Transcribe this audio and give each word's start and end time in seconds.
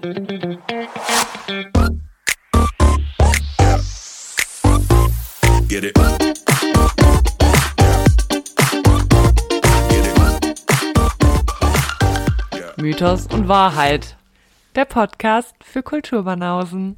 Get 0.00 0.16
it. 5.84 5.92
Mythos 12.78 13.26
und 13.26 13.48
Wahrheit. 13.48 14.16
Der 14.74 14.86
Podcast 14.86 15.54
für 15.62 15.82
Kulturbanausen. 15.82 16.96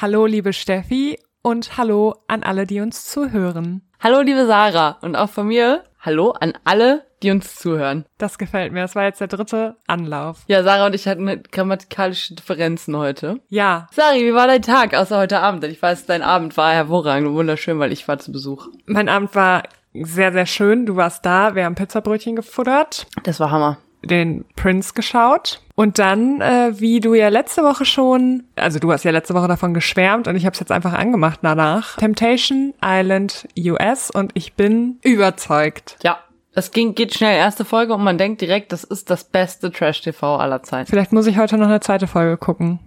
Hallo, 0.00 0.24
liebe 0.24 0.54
Steffi 0.54 1.18
und 1.42 1.76
hallo 1.76 2.14
an 2.26 2.42
alle, 2.42 2.66
die 2.66 2.80
uns 2.80 3.04
zuhören. 3.04 3.82
Hallo, 4.00 4.22
liebe 4.22 4.46
Sarah. 4.46 4.96
Und 5.02 5.14
auch 5.14 5.28
von 5.28 5.48
mir, 5.48 5.84
hallo 6.00 6.30
an 6.32 6.54
alle, 6.64 7.04
die 7.22 7.30
uns 7.30 7.56
zuhören. 7.56 8.04
Das 8.18 8.38
gefällt 8.38 8.72
mir. 8.72 8.80
Das 8.80 8.94
war 8.94 9.04
jetzt 9.04 9.20
der 9.20 9.28
dritte 9.28 9.76
Anlauf. 9.86 10.44
Ja, 10.46 10.62
Sarah 10.62 10.86
und 10.86 10.94
ich 10.94 11.06
hatten 11.06 11.42
grammatikalische 11.52 12.34
Differenzen 12.34 12.96
heute. 12.96 13.40
Ja, 13.48 13.86
Sari, 13.92 14.24
wie 14.24 14.34
war 14.34 14.46
dein 14.46 14.62
Tag, 14.62 14.94
außer 14.94 15.18
heute 15.18 15.40
Abend? 15.40 15.62
Denn 15.62 15.70
ich 15.70 15.82
weiß, 15.82 16.06
dein 16.06 16.22
Abend 16.22 16.56
war 16.56 16.72
hervorragend 16.72 17.28
und 17.28 17.34
wunderschön, 17.34 17.78
weil 17.78 17.92
ich 17.92 18.08
war 18.08 18.18
zu 18.18 18.32
Besuch. 18.32 18.68
mein 18.86 19.08
Abend 19.08 19.34
war 19.34 19.62
sehr, 19.92 20.32
sehr 20.32 20.46
schön. 20.46 20.86
Du 20.86 20.96
warst 20.96 21.26
da. 21.26 21.54
Wir 21.54 21.64
haben 21.64 21.74
Pizzabrötchen 21.74 22.36
gefuttert, 22.36 23.06
Das 23.24 23.40
war 23.40 23.50
Hammer. 23.50 23.78
Den 24.02 24.44
Prince 24.56 24.94
geschaut. 24.94 25.60
Und 25.74 25.98
dann, 25.98 26.40
äh, 26.40 26.72
wie 26.78 27.00
du 27.00 27.14
ja 27.14 27.28
letzte 27.28 27.62
Woche 27.62 27.84
schon, 27.84 28.44
also 28.56 28.78
du 28.78 28.92
hast 28.92 29.04
ja 29.04 29.10
letzte 29.10 29.34
Woche 29.34 29.48
davon 29.48 29.74
geschwärmt 29.74 30.28
und 30.28 30.36
ich 30.36 30.44
habe 30.44 30.54
es 30.54 30.60
jetzt 30.60 30.72
einfach 30.72 30.92
angemacht 30.92 31.40
danach. 31.42 31.96
Temptation 31.96 32.74
Island 32.84 33.48
US 33.58 34.10
und 34.10 34.32
ich 34.34 34.54
bin 34.54 34.98
überzeugt. 35.02 35.96
Ja, 36.02 36.18
das 36.52 36.72
ging, 36.72 36.94
geht 36.94 37.14
schnell. 37.14 37.36
Erste 37.36 37.64
Folge 37.64 37.94
und 37.94 38.02
man 38.02 38.18
denkt 38.18 38.40
direkt, 38.40 38.72
das 38.72 38.84
ist 38.84 39.10
das 39.10 39.24
beste 39.24 39.70
Trash-TV 39.70 40.36
aller 40.36 40.62
Zeiten. 40.62 40.90
Vielleicht 40.90 41.12
muss 41.12 41.26
ich 41.26 41.38
heute 41.38 41.56
noch 41.56 41.68
eine 41.68 41.80
zweite 41.80 42.06
Folge 42.06 42.36
gucken. 42.36 42.80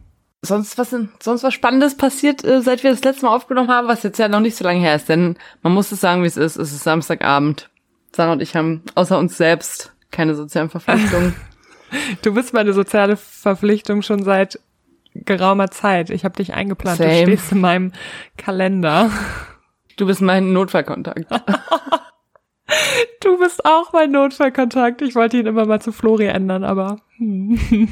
Sonst 0.46 0.78
was, 0.78 0.94
sonst 1.22 1.44
was 1.44 1.54
Spannendes 1.54 1.96
passiert, 1.96 2.44
äh, 2.44 2.62
seit 2.62 2.84
wir 2.84 2.92
das 2.92 3.04
letzte 3.04 3.26
Mal 3.26 3.36
aufgenommen 3.36 3.70
haben, 3.70 3.88
was 3.88 4.04
jetzt 4.04 4.20
ja 4.20 4.28
noch 4.28 4.42
nicht 4.42 4.58
so 4.58 4.66
lange 4.66 4.82
her 4.82 4.96
ist. 4.96 5.08
Denn 5.08 5.38
man 5.62 5.74
muss 5.74 5.92
es 5.94 6.02
sagen, 6.02 6.22
wie 6.24 6.28
es 6.28 6.36
ist. 6.36 6.58
Es 6.58 6.74
ist 6.74 6.84
Samstagabend. 6.84 7.70
Sarah 8.14 8.34
und 8.34 8.42
ich 8.42 8.56
haben 8.56 8.84
außer 8.94 9.18
uns 9.18 9.38
selbst 9.38 9.93
keine 10.14 10.36
sozialen 10.36 10.70
Verpflichtungen. 10.70 11.36
Du 12.24 12.34
bist 12.34 12.56
meine 12.56 12.74
soziale 12.74 13.18
Verpflichtung 13.18 14.02
schon 14.02 14.24
seit 14.24 14.60
geraumer 15.14 15.70
Zeit. 15.70 16.10
Ich 16.10 16.26
habe 16.26 16.36
dich 16.36 16.52
eingeplant. 16.52 17.00
Du 17.00 17.04
Same. 17.04 17.22
stehst 17.22 17.52
in 17.52 17.62
meinem 17.62 17.92
Kalender. 18.38 19.12
Du 19.96 20.08
bist 20.08 20.22
mein 20.22 20.54
Notfallkontakt. 20.54 21.28
Du 23.22 23.38
bist 23.38 23.64
auch 23.64 23.94
mein 23.94 24.10
Notfallkontakt. 24.12 25.04
Ich 25.04 25.14
wollte 25.14 25.38
ihn 25.38 25.46
immer 25.46 25.66
mal 25.68 25.82
zu 25.82 25.92
Flori 25.92 26.26
ändern, 26.26 26.64
aber 26.64 26.98
hm. 27.18 27.90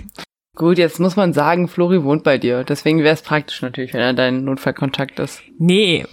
Gut, 0.56 0.80
jetzt 0.80 1.00
muss 1.00 1.16
man 1.16 1.34
sagen, 1.34 1.68
Flori 1.68 2.04
wohnt 2.04 2.24
bei 2.24 2.40
dir. 2.40 2.64
Deswegen 2.64 3.04
wäre 3.04 3.14
es 3.14 3.22
praktisch 3.22 3.62
natürlich, 3.62 3.94
wenn 3.94 4.02
er 4.02 4.14
dein 4.14 4.44
Notfallkontakt 4.46 5.20
ist. 5.20 5.44
nee, 5.60 6.08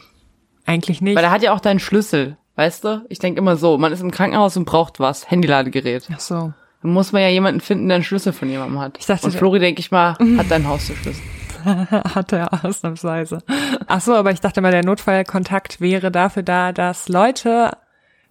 eigentlich 0.66 1.00
nicht. 1.00 1.16
Weil 1.16 1.24
er 1.24 1.30
hat 1.30 1.42
ja 1.42 1.54
auch 1.54 1.60
deinen 1.60 1.80
Schlüssel. 1.80 2.36
Weißt 2.58 2.82
du? 2.82 3.06
Ich 3.08 3.20
denke 3.20 3.38
immer 3.38 3.56
so, 3.56 3.78
man 3.78 3.92
ist 3.92 4.00
im 4.00 4.10
Krankenhaus 4.10 4.56
und 4.56 4.64
braucht 4.64 4.98
was. 4.98 5.30
Handyladegerät. 5.30 6.08
Ach 6.12 6.18
so. 6.18 6.52
Dann 6.82 6.92
muss 6.92 7.12
man 7.12 7.22
ja 7.22 7.28
jemanden 7.28 7.60
finden, 7.60 7.86
der 7.86 7.94
einen 7.94 8.04
Schlüssel 8.04 8.32
von 8.32 8.50
jemandem 8.50 8.80
hat. 8.80 8.98
Ich 8.98 9.06
dachte, 9.06 9.26
und 9.26 9.32
Flori, 9.32 9.60
denke 9.60 9.78
ich 9.78 9.92
mal, 9.92 10.14
hat 10.36 10.50
deinen 10.50 10.66
Haustürschlüssel. 10.66 11.22
Hat 11.64 12.32
er 12.32 12.64
ausnahmsweise. 12.64 13.38
Ach 13.86 14.00
so, 14.00 14.14
aber 14.14 14.32
ich 14.32 14.40
dachte 14.40 14.60
mal, 14.60 14.72
der 14.72 14.84
Notfallkontakt 14.84 15.80
wäre 15.80 16.10
dafür 16.10 16.42
da, 16.42 16.72
dass 16.72 17.08
Leute 17.08 17.76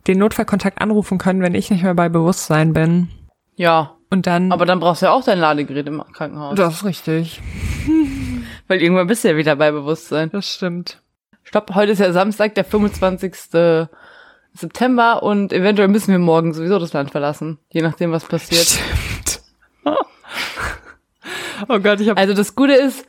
den 0.07 0.17
Notfallkontakt 0.19 0.81
anrufen 0.81 1.17
können, 1.17 1.41
wenn 1.41 1.53
ich 1.55 1.69
nicht 1.69 1.83
mehr 1.83 1.93
bei 1.93 2.09
Bewusstsein 2.09 2.73
bin. 2.73 3.09
Ja, 3.55 3.95
Und 4.09 4.27
dann. 4.27 4.51
aber 4.51 4.65
dann 4.65 4.79
brauchst 4.81 5.01
du 5.01 5.05
ja 5.07 5.11
auch 5.13 5.23
dein 5.23 5.39
Ladegerät 5.39 5.87
im 5.87 6.03
Krankenhaus. 6.13 6.55
das 6.55 6.73
ist 6.75 6.85
richtig. 6.85 7.41
Weil 8.67 8.81
irgendwann 8.81 9.07
bist 9.07 9.23
du 9.23 9.29
ja 9.29 9.37
wieder 9.37 9.55
bei 9.55 9.71
Bewusstsein. 9.71 10.29
Das 10.31 10.49
stimmt. 10.53 11.01
Stopp, 11.43 11.75
heute 11.75 11.93
ist 11.93 11.99
ja 11.99 12.11
Samstag, 12.11 12.55
der 12.55 12.65
25. 12.65 13.33
September 14.57 15.23
und 15.23 15.53
eventuell 15.53 15.87
müssen 15.87 16.11
wir 16.11 16.19
morgen 16.19 16.53
sowieso 16.53 16.79
das 16.79 16.93
Land 16.93 17.11
verlassen. 17.11 17.59
Je 17.69 17.81
nachdem, 17.81 18.11
was 18.11 18.25
passiert. 18.25 18.65
Stimmt. 18.65 19.41
oh 21.69 21.79
Gott, 21.79 21.99
ich 21.99 22.09
habe 22.09 22.19
Also 22.19 22.33
das 22.33 22.55
Gute 22.55 22.73
ist, 22.73 23.05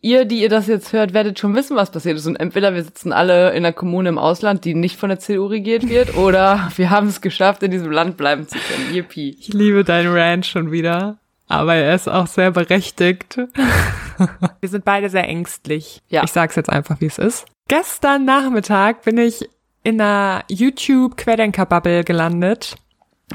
ihr, 0.00 0.24
die 0.24 0.42
ihr 0.42 0.48
das 0.48 0.66
jetzt 0.66 0.92
hört, 0.92 1.14
werdet 1.14 1.38
schon 1.38 1.54
wissen, 1.54 1.76
was 1.76 1.90
passiert 1.90 2.16
ist. 2.16 2.26
Und 2.26 2.36
entweder 2.36 2.74
wir 2.74 2.82
sitzen 2.82 3.12
alle 3.12 3.50
in 3.50 3.64
einer 3.64 3.72
Kommune 3.72 4.08
im 4.08 4.18
Ausland, 4.18 4.64
die 4.64 4.74
nicht 4.74 4.98
von 4.98 5.08
der 5.08 5.18
CDU 5.18 5.46
regiert 5.46 5.88
wird, 5.88 6.16
oder 6.16 6.70
wir 6.76 6.90
haben 6.90 7.08
es 7.08 7.20
geschafft, 7.20 7.62
in 7.62 7.70
diesem 7.70 7.90
Land 7.90 8.16
bleiben 8.16 8.46
zu 8.46 8.58
können. 8.58 8.94
Yippie. 8.94 9.36
Ich 9.40 9.48
liebe 9.48 9.84
deinen 9.84 10.12
Rant 10.12 10.46
schon 10.46 10.70
wieder, 10.70 11.18
aber 11.48 11.74
er 11.74 11.94
ist 11.94 12.08
auch 12.08 12.26
sehr 12.26 12.50
berechtigt. 12.50 13.38
Wir 14.60 14.68
sind 14.68 14.84
beide 14.84 15.08
sehr 15.10 15.26
ängstlich. 15.26 16.00
Ja. 16.08 16.22
Ich 16.22 16.30
sag's 16.30 16.54
jetzt 16.54 16.70
einfach, 16.70 17.00
wie 17.00 17.06
es 17.06 17.18
ist. 17.18 17.46
Gestern 17.66 18.24
Nachmittag 18.24 19.02
bin 19.02 19.18
ich 19.18 19.48
in 19.82 20.00
einer 20.00 20.44
YouTube-Querdenker-Bubble 20.48 22.04
gelandet 22.04 22.76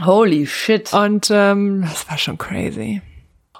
Holy 0.03 0.45
shit. 0.45 0.93
und 0.93 1.29
ähm, 1.31 1.81
das 1.81 2.09
war 2.09 2.17
schon 2.17 2.37
crazy. 2.37 3.01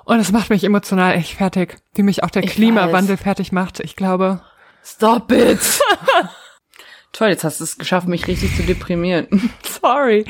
Und 0.06 0.20
es 0.20 0.32
macht 0.32 0.50
mich 0.50 0.64
emotional 0.64 1.16
echt 1.16 1.34
fertig, 1.34 1.78
wie 1.96 2.04
mich 2.04 2.24
auch 2.24 2.30
der 2.30 2.44
Ich 2.44 2.52
Klimawandel 2.52 3.18
fertig 3.18 3.52
macht. 3.52 3.82
Ich 3.82 3.96
glaube, 3.96 4.42
Stop 4.86 5.32
it. 5.34 5.60
Toll, 7.12 7.30
jetzt 7.30 7.44
hast 7.44 7.60
du 7.60 7.66
es 7.66 7.78
geschafft, 7.78 8.08
mich 8.08 8.28
richtig 8.28 8.56
zu 8.56 8.64
deprimieren. 8.64 9.52
sorry, 9.64 10.24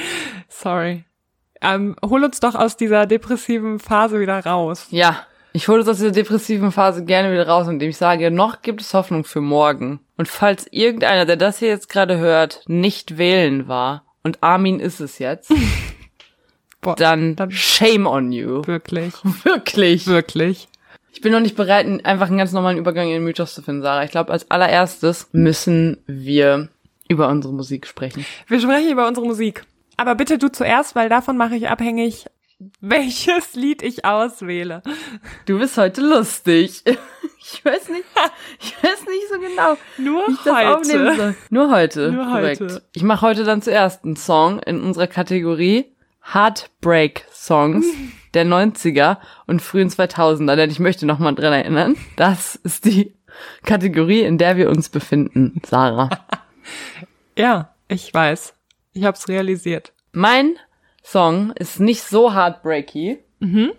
sorry. 0.50 1.04
Ähm, 1.62 1.96
hol 2.04 2.24
uns 2.24 2.40
doch 2.40 2.56
aus 2.56 2.76
dieser 2.76 3.06
depressiven 3.06 3.80
Phase 3.80 4.20
wieder 4.20 4.44
raus. 4.44 4.88
Ja, 4.90 5.26
ich 5.58 5.68
hole 5.68 5.80
uns 5.80 5.90
aus 5.90 5.98
dieser 5.98 6.12
depressiven 6.12 6.72
Phase 6.72 7.04
gerne 7.04 7.32
wieder 7.32 7.48
raus, 7.48 7.68
indem 7.68 7.90
ich 7.90 7.98
sage, 7.98 8.30
noch 8.30 8.62
gibt 8.62 8.80
es 8.82 8.94
Hoffnung 8.94 9.24
für 9.24 9.42
morgen. 9.42 10.00
Und 10.16 10.28
falls 10.28 10.68
irgendeiner, 10.72 11.26
der 11.26 11.36
das 11.36 11.58
hier 11.58 11.70
jetzt 11.70 11.90
gerade 11.90 12.18
hört, 12.20 12.62
nicht 12.68 13.18
wählen 13.18 13.68
war, 13.68 14.04
und 14.24 14.44
Armin 14.44 14.80
ist 14.80 15.00
es 15.00 15.18
jetzt, 15.20 15.52
Boah, 16.82 16.96
dann, 16.96 17.36
dann- 17.36 17.50
shame 17.52 18.06
on 18.06 18.32
you. 18.32 18.62
Wirklich, 18.68 19.14
Wirklich. 19.44 20.06
wirklich. 20.06 20.68
Ich 21.12 21.22
bin 21.22 21.32
noch 21.32 21.40
nicht 21.40 21.56
bereit, 21.56 21.88
einfach 22.06 22.28
einen 22.28 22.38
ganz 22.38 22.52
normalen 22.52 22.78
Übergang 22.78 23.08
in 23.08 23.14
den 23.14 23.24
Mythos 23.24 23.56
zu 23.56 23.64
finden, 23.64 23.82
Sarah. 23.82 24.04
Ich 24.04 24.12
glaube, 24.12 24.32
als 24.32 24.52
allererstes 24.52 25.30
müssen 25.32 25.98
wir 26.06 26.70
über 27.10 27.30
unsere 27.30 27.56
Musik 27.56 27.88
sprechen. 27.88 28.24
Wir 28.48 28.60
sprechen 28.60 28.92
über 28.92 29.08
unsere 29.08 29.26
Musik. 29.26 29.66
Aber 29.96 30.14
bitte 30.14 30.38
du 30.38 30.50
zuerst, 30.52 30.94
weil 30.96 31.10
davon 31.10 31.36
mache 31.36 31.56
ich 31.56 31.68
abhängig, 31.70 32.28
welches 32.80 33.54
Lied 33.54 33.84
ich 33.84 34.06
auswähle. 34.06 34.82
Du 35.46 35.60
bist 35.60 35.78
heute 35.78 36.02
lustig. 36.02 36.84
Ich 37.50 37.64
weiß 37.64 37.90
nicht, 37.90 38.04
ich 38.60 38.76
weiß 38.84 39.06
nicht 39.06 39.30
so 39.32 39.40
genau. 39.40 39.78
Nur 39.98 40.28
heute. 40.28 41.36
Nur 41.50 41.72
heute. 41.72 42.12
Nur 42.12 42.26
korrekt. 42.26 42.60
heute. 42.60 42.82
Ich 42.94 43.04
mache 43.04 43.26
heute 43.26 43.46
dann 43.46 43.62
zuerst 43.62 44.04
einen 44.04 44.18
Song 44.18 44.60
in 44.60 44.82
unserer 44.82 45.08
Kategorie 45.08 45.86
Heartbreak 46.34 47.26
Songs 47.32 47.86
der 48.34 48.46
90er 48.46 49.18
und 49.46 49.62
frühen 49.62 49.90
2000er, 49.90 50.56
denn 50.58 50.70
ich 50.70 50.80
möchte 50.80 51.06
noch 51.06 51.20
mal 51.20 51.34
dran 51.34 51.54
erinnern, 51.54 51.96
das 52.18 52.56
ist 52.56 52.84
die 52.84 53.14
Kategorie, 53.64 54.22
in 54.24 54.38
der 54.38 54.58
wir 54.58 54.70
uns 54.70 54.90
befinden, 54.90 55.62
Sarah. 55.66 56.10
Ja, 57.38 57.76
ich 57.88 58.12
weiß. 58.14 58.56
Ich 58.94 59.04
hab's 59.06 59.30
realisiert. 59.30 59.94
Mein 60.12 60.58
Song 61.12 61.52
ist 61.54 61.80
nicht 61.80 62.04
so 62.04 62.34
heartbreaky, 62.34 63.20
Mhm. 63.40 63.72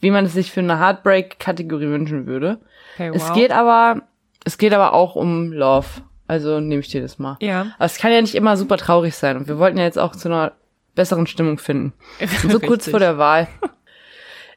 wie 0.00 0.10
man 0.10 0.24
es 0.24 0.32
sich 0.32 0.50
für 0.50 0.60
eine 0.60 0.78
Heartbreak-Kategorie 0.80 1.88
wünschen 1.88 2.26
würde. 2.26 2.60
Okay, 2.94 3.10
Es 3.14 3.32
geht 3.32 3.52
aber, 3.52 4.02
es 4.44 4.58
geht 4.58 4.72
aber 4.72 4.92
auch 4.92 5.14
um 5.14 5.52
Love. 5.52 5.86
Also 6.26 6.60
nehme 6.60 6.80
ich 6.80 6.88
dir 6.88 7.00
das 7.00 7.18
mal. 7.18 7.36
Ja. 7.40 7.72
Aber 7.76 7.84
es 7.86 7.96
kann 7.98 8.12
ja 8.12 8.20
nicht 8.20 8.34
immer 8.34 8.56
super 8.56 8.76
traurig 8.76 9.14
sein. 9.16 9.36
Und 9.36 9.48
wir 9.48 9.58
wollten 9.58 9.78
ja 9.78 9.84
jetzt 9.84 9.98
auch 9.98 10.14
zu 10.16 10.28
einer 10.28 10.52
besseren 10.94 11.26
Stimmung 11.26 11.58
finden. 11.58 11.92
Und 12.42 12.50
so 12.52 12.60
kurz 12.60 12.88
vor 12.90 12.98
der 13.00 13.18
Wahl. 13.18 13.48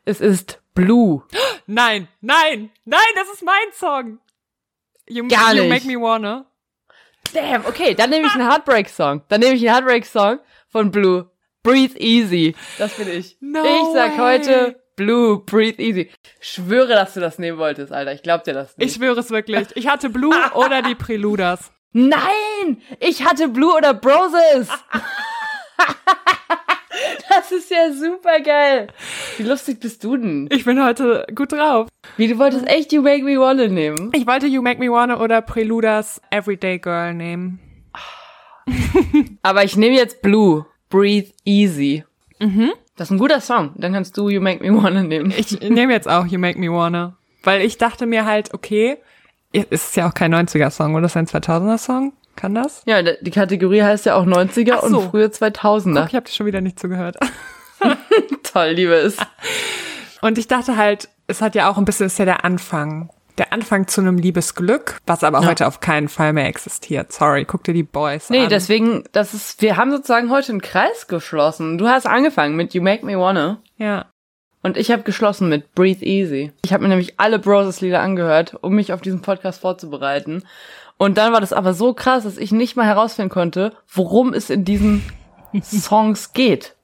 Es 0.04 0.20
ist 0.22 0.62
Blue. 0.74 1.24
Nein, 1.68 2.08
nein, 2.20 2.70
nein, 2.86 3.00
das 3.16 3.30
ist 3.32 3.44
mein 3.46 3.72
Song. 3.74 4.20
You, 5.08 5.28
Gar 5.28 5.54
you 5.56 5.64
nicht. 5.64 5.70
make 5.70 5.88
me 5.88 6.02
wanna. 6.04 6.46
Damn, 7.34 7.66
okay, 7.66 7.94
dann 7.94 8.10
nehme 8.10 8.26
ich 8.28 8.34
einen 8.34 8.50
Heartbreak-Song. 8.50 9.22
Dann 9.30 9.40
nehme 9.40 9.54
ich 9.56 9.62
einen 9.62 9.74
Heartbreak-Song 9.76 10.40
von 10.68 10.92
Blue. 10.92 11.30
Breathe 11.64 12.00
Easy. 12.00 12.56
Das 12.78 12.94
bin 12.94 13.08
ich. 13.08 13.38
No 13.40 13.64
ich 13.64 13.94
sag 13.94 14.18
way. 14.18 14.38
heute 14.38 14.82
Blue, 14.96 15.44
Breathe 15.46 15.82
Easy. 15.82 16.10
Schwöre, 16.40 16.90
dass 16.90 17.14
du 17.14 17.20
das 17.20 17.38
nehmen 17.40 17.58
wolltest, 17.58 17.92
Alter. 17.94 18.14
Ich 18.14 18.24
glaub 18.24 18.44
dir 18.44 18.54
das 18.54 18.78
nicht. 18.78 18.88
Ich 18.90 18.96
schwöre 18.96 19.20
es 19.20 19.30
wirklich. 19.30 19.68
Ich 19.76 19.88
hatte 19.88 20.10
Blue 20.10 20.34
oder 20.56 20.82
die 20.82 20.96
Preludas. 20.96 21.72
Nein! 21.94 22.82
Ich 23.00 23.26
hatte 23.26 23.48
Blue 23.50 23.74
oder 23.76 23.94
Broses! 23.94 24.70
das 27.30 27.52
ist 27.52 27.70
ja 27.70 27.92
super 27.92 28.40
geil. 28.40 28.88
Wie 29.38 29.44
lustig 29.44 29.80
bist 29.80 30.04
du 30.04 30.18
denn? 30.18 30.50
Ich 30.52 30.66
bin 30.66 30.84
heute 30.84 31.26
gut 31.36 31.52
drauf. 31.52 31.90
Wie, 32.18 32.28
du 32.28 32.38
wolltest 32.38 32.68
echt 32.68 32.92
You 32.94 33.02
Make 33.02 33.24
Me 33.24 33.40
Wanna 33.40 33.68
nehmen? 33.68 34.12
Ich 34.14 34.26
wollte 34.26 34.48
You 34.48 34.62
Make 34.62 34.80
Me 34.80 34.92
Wanna 34.92 35.20
oder 35.20 35.42
Preludas 35.42 36.22
Everyday 36.32 36.80
Girl 36.80 37.14
nehmen. 37.14 37.60
Aber 39.42 39.64
ich 39.64 39.76
nehme 39.76 39.96
jetzt 39.96 40.22
Blue, 40.22 40.66
Breathe 40.92 41.32
Easy. 41.44 42.04
Mhm. 42.40 42.72
Das 42.96 43.08
ist 43.08 43.12
ein 43.12 43.18
guter 43.18 43.42
Song. 43.42 43.72
Dann 43.76 43.94
kannst 43.94 44.16
du 44.18 44.30
You 44.30 44.42
Make 44.42 44.64
Me 44.64 44.84
Wanna 44.84 45.02
nehmen. 45.02 45.34
Ich 45.36 45.60
nehme 45.62 45.92
jetzt 45.94 46.08
auch 46.08 46.28
You 46.28 46.38
Make 46.38 46.60
Me 46.60 46.72
Wanna. 46.72 47.18
Weil 47.44 47.62
ich 47.62 47.80
dachte 47.80 48.06
mir 48.06 48.26
halt, 48.26 48.54
okay, 48.54 48.98
es 49.52 49.66
ist 49.72 49.96
ja 49.96 50.08
auch 50.08 50.14
kein 50.14 50.34
90er-Song, 50.34 50.94
oder 50.94 51.08
ist 51.08 51.18
ein 51.18 51.26
2000er-Song? 51.26 52.14
Kann 52.36 52.56
das? 52.56 52.84
Ja, 52.86 53.02
die 53.02 53.32
Kategorie 53.32 53.82
heißt 53.82 54.06
ja 54.06 54.16
auch 54.16 54.26
90er 54.26 54.76
Ach 54.78 54.88
so. 54.88 55.00
und 55.00 55.10
frühe 55.10 55.26
2000er. 55.26 56.02
Guck, 56.02 56.10
ich 56.10 56.16
habe 56.16 56.26
dir 56.26 56.32
schon 56.32 56.46
wieder 56.46 56.62
nicht 56.62 56.80
zugehört. 56.80 57.18
Toll, 58.44 58.70
liebe 58.70 58.94
es. 58.94 59.18
Und 60.22 60.38
ich 60.38 60.48
dachte 60.48 60.78
halt, 60.78 61.10
es 61.28 61.42
hat 61.42 61.56
ja 61.56 61.70
auch 61.70 61.78
ein 61.78 61.86
bisschen, 61.86 62.06
ist 62.06 62.20
ja 62.20 62.26
der 62.26 62.46
Anfang. 62.46 63.10
Der 63.38 63.54
Anfang 63.54 63.88
zu 63.88 64.02
einem 64.02 64.18
Liebesglück, 64.18 65.00
was 65.08 65.24
aber 65.24 65.42
Ja. 65.42 65.48
heute 65.48 65.68
auf 65.68 65.80
keinen 65.80 66.10
Fall 66.10 66.34
mehr 66.34 66.48
existiert. 66.48 67.12
Sorry, 67.14 67.46
guck 67.46 67.64
dir 67.64 67.74
die 67.74 67.84
Boys 67.84 68.30
Nee, 68.30 68.44
an. 68.44 68.50
deswegen, 68.50 69.04
das 69.14 69.34
ist, 69.34 69.62
wir 69.62 69.78
haben 69.78 69.92
sozusagen 69.92 70.30
heute 70.30 70.52
einen 70.52 70.62
Kreis 70.62 71.08
geschlossen. 71.08 71.78
Du 71.78 71.88
hast 71.88 72.06
angefangen 72.08 72.56
mit 72.56 72.74
You 72.74 72.82
Make 72.82 73.06
Me 73.06 73.18
Wanna 73.18 73.62
Ja. 73.78 74.06
und 74.64 74.78
ich 74.78 74.92
habe 74.92 75.04
geschlossen 75.04 75.50
mit 75.50 75.74
Breathe 75.74 76.06
Easy. 76.06 76.52
Ich 76.64 76.74
habe 76.74 76.84
mir 76.84 76.90
nämlich 76.90 77.20
alle 77.20 77.40
Broses-Lieder 77.40 78.02
angehört, 78.02 78.58
um 78.62 78.74
mich 78.74 78.92
auf 78.94 79.02
diesen 79.02 79.22
Podcast 79.22 79.62
vorzubereiten. 79.62 80.44
Und 80.98 81.18
dann 81.18 81.34
war 81.34 81.42
das 81.42 81.54
aber 81.54 81.74
so 81.74 81.94
krass, 81.94 82.26
dass 82.26 82.38
ich 82.38 82.52
nicht 82.52 82.76
mal 82.76 82.86
herausfinden 82.86 83.32
konnte, 83.32 83.74
worum 83.92 84.34
es 84.34 84.50
in 84.52 84.66
diesen 84.66 85.04
Songs 85.64 86.34
geht. 86.34 86.76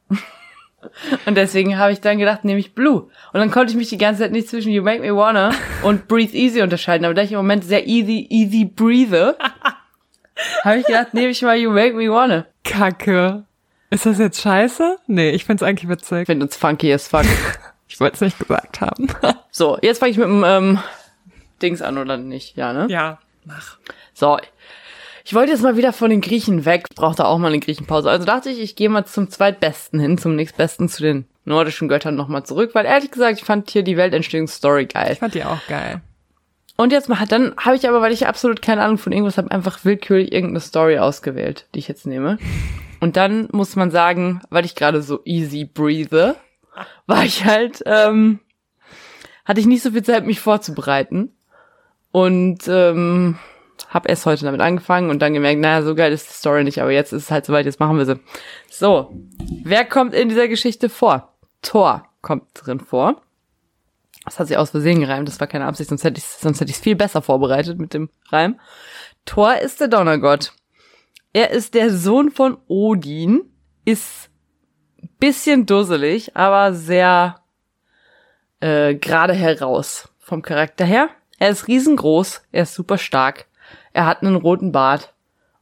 Und 1.25 1.35
deswegen 1.35 1.77
habe 1.77 1.91
ich 1.91 2.01
dann 2.01 2.17
gedacht, 2.17 2.45
nehme 2.45 2.59
ich 2.59 2.75
Blue. 2.75 3.09
Und 3.33 3.39
dann 3.39 3.51
konnte 3.51 3.71
ich 3.71 3.77
mich 3.77 3.89
die 3.89 3.97
ganze 3.97 4.21
Zeit 4.21 4.31
nicht 4.31 4.47
zwischen 4.47 4.71
You 4.71 4.83
Make 4.83 5.01
Me 5.01 5.15
Wanna 5.15 5.51
und 5.83 6.07
Breathe 6.07 6.35
Easy 6.35 6.61
unterscheiden. 6.61 7.05
Aber 7.05 7.13
da 7.13 7.23
ich 7.23 7.31
im 7.31 7.37
Moment 7.37 7.63
sehr 7.63 7.87
easy, 7.87 8.27
easy 8.29 8.65
breathe, 8.65 9.35
habe 10.63 10.77
ich 10.77 10.85
gedacht, 10.85 11.13
nehme 11.13 11.29
ich 11.29 11.41
mal 11.41 11.57
You 11.57 11.71
Make 11.71 11.95
Me 11.95 12.11
Wanna. 12.11 12.45
Kacke. 12.63 13.43
Ist 13.89 14.05
das 14.05 14.19
jetzt 14.19 14.41
scheiße? 14.41 14.97
Nee, 15.07 15.31
ich 15.31 15.45
find's 15.45 15.63
eigentlich 15.63 15.89
witzig. 15.89 16.21
Ich 16.21 16.25
finde 16.25 16.45
uns 16.45 16.55
funky 16.55 16.93
as 16.93 17.07
fuck. 17.07 17.25
Ich 17.89 18.01
wollte 18.01 18.15
es 18.15 18.21
nicht 18.21 18.37
gesagt 18.37 18.81
haben. 18.81 19.07
So, 19.49 19.79
jetzt 19.81 19.99
fange 19.99 20.11
ich 20.11 20.17
mit 20.17 20.27
dem 20.27 20.43
ähm, 20.45 20.79
Dings 21.61 21.81
an, 21.81 21.97
oder 21.97 22.17
nicht? 22.17 22.57
Ja, 22.57 22.73
ne? 22.73 22.85
ja, 22.89 23.17
mach. 23.45 23.77
So. 24.13 24.37
Ich 25.27 25.33
wollte 25.33 25.51
jetzt 25.51 25.61
mal 25.61 25.75
wieder 25.75 25.91
von 25.91 26.09
den 26.09 26.21
Griechen 26.21 26.63
weg, 26.63 26.87
brauchte 26.95 27.25
auch 27.25 27.37
mal 27.37 27.49
eine 27.49 27.59
Griechenpause. 27.59 28.09
Also 28.09 28.23
dachte 28.23 28.49
ich, 28.49 28.61
ich 28.61 28.77
gehe 28.77 28.87
mal 28.87 29.03
zum 29.03 29.29
zweitbesten 29.29 29.99
hin, 29.99 30.17
zum 30.17 30.37
nächstbesten, 30.37 30.87
zu 30.87 31.03
den 31.03 31.25
nordischen 31.43 31.89
Göttern 31.89 32.15
nochmal 32.15 32.45
zurück, 32.45 32.69
weil 32.71 32.85
ehrlich 32.85 33.11
gesagt, 33.11 33.37
ich 33.37 33.43
fand 33.43 33.69
hier 33.69 33.83
die 33.83 33.97
Weltentstehungsstory 33.97 34.85
geil. 34.85 35.11
Ich 35.11 35.19
fand 35.19 35.33
die 35.33 35.43
auch 35.43 35.59
geil. 35.67 35.99
Und 36.77 36.93
jetzt 36.93 37.09
mal, 37.09 37.25
dann 37.27 37.53
habe 37.57 37.75
ich 37.75 37.89
aber, 37.89 37.99
weil 37.99 38.13
ich 38.13 38.25
absolut 38.25 38.61
keine 38.61 38.81
Ahnung 38.83 38.97
von 38.97 39.11
irgendwas 39.11 39.37
habe, 39.37 39.51
einfach 39.51 39.83
willkürlich 39.83 40.31
irgendeine 40.31 40.61
Story 40.61 40.97
ausgewählt, 40.97 41.65
die 41.75 41.79
ich 41.79 41.89
jetzt 41.89 42.07
nehme. 42.07 42.37
Und 43.01 43.17
dann 43.17 43.49
muss 43.51 43.75
man 43.75 43.91
sagen, 43.91 44.41
weil 44.49 44.63
ich 44.63 44.75
gerade 44.75 45.01
so 45.01 45.19
easy 45.25 45.65
breathe, 45.65 46.37
war 47.05 47.25
ich 47.25 47.43
halt, 47.43 47.83
ähm, 47.85 48.39
hatte 49.43 49.59
ich 49.59 49.65
nicht 49.65 49.83
so 49.83 49.91
viel 49.91 50.03
Zeit, 50.03 50.25
mich 50.25 50.39
vorzubereiten. 50.39 51.35
Und 52.13 52.59
ähm, 52.69 53.37
habe 53.89 54.09
erst 54.09 54.25
heute 54.25 54.45
damit 54.45 54.61
angefangen 54.61 55.09
und 55.09 55.19
dann 55.19 55.33
gemerkt, 55.33 55.59
naja, 55.59 55.81
so 55.81 55.95
geil 55.95 56.11
ist 56.11 56.29
die 56.29 56.33
Story 56.33 56.63
nicht, 56.63 56.81
aber 56.81 56.91
jetzt 56.91 57.13
ist 57.13 57.23
es 57.23 57.31
halt 57.31 57.45
soweit, 57.45 57.65
jetzt 57.65 57.79
machen 57.79 57.97
wir 57.97 58.05
sie. 58.05 58.19
So, 58.69 59.13
wer 59.63 59.85
kommt 59.85 60.13
in 60.13 60.29
dieser 60.29 60.47
Geschichte 60.47 60.89
vor? 60.89 61.33
Thor 61.61 62.07
kommt 62.21 62.43
drin 62.53 62.79
vor. 62.79 63.21
Das 64.25 64.39
hat 64.39 64.47
sich 64.47 64.57
aus 64.57 64.71
Versehen 64.71 64.99
gereimt, 64.99 65.27
das 65.27 65.39
war 65.39 65.47
keine 65.47 65.65
Absicht, 65.65 65.89
sonst 65.89 66.03
hätte 66.03 66.19
ich 66.19 66.25
sonst 66.25 66.59
hätte 66.59 66.69
ich 66.69 66.77
es 66.77 66.83
viel 66.83 66.95
besser 66.95 67.21
vorbereitet 67.21 67.79
mit 67.79 67.93
dem 67.93 68.09
Reim. 68.29 68.59
Thor 69.25 69.55
ist 69.57 69.79
der 69.79 69.87
Donnergott. 69.87 70.53
Er 71.33 71.51
ist 71.51 71.73
der 71.73 71.93
Sohn 71.93 72.31
von 72.31 72.57
Odin, 72.67 73.41
ist 73.85 74.29
bisschen 75.19 75.65
dusselig, 75.65 76.35
aber 76.35 76.73
sehr 76.73 77.41
äh, 78.59 78.95
gerade 78.95 79.33
heraus 79.33 80.09
vom 80.19 80.41
Charakter 80.41 80.85
her. 80.85 81.09
Er 81.39 81.49
ist 81.49 81.67
riesengroß, 81.67 82.41
er 82.51 82.63
ist 82.63 82.73
super 82.73 82.97
stark, 82.97 83.47
er 83.97 84.05
hat 84.05 84.21
einen 84.21 84.35
roten 84.35 84.71
Bart 84.71 85.11